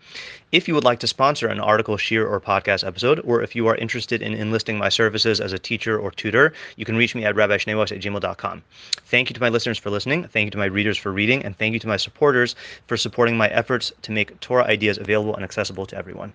[0.51, 3.69] If you would like to sponsor an article, shiur, or podcast episode, or if you
[3.69, 7.25] are interested in enlisting my services as a teacher or tutor, you can reach me
[7.25, 8.65] at rabbischneeweiss at gmail.com.
[9.07, 10.25] Thank you to my listeners for listening.
[10.25, 11.45] Thank you to my readers for reading.
[11.45, 12.57] And thank you to my supporters
[12.89, 16.33] for supporting my efforts to make Torah ideas available and accessible to everyone.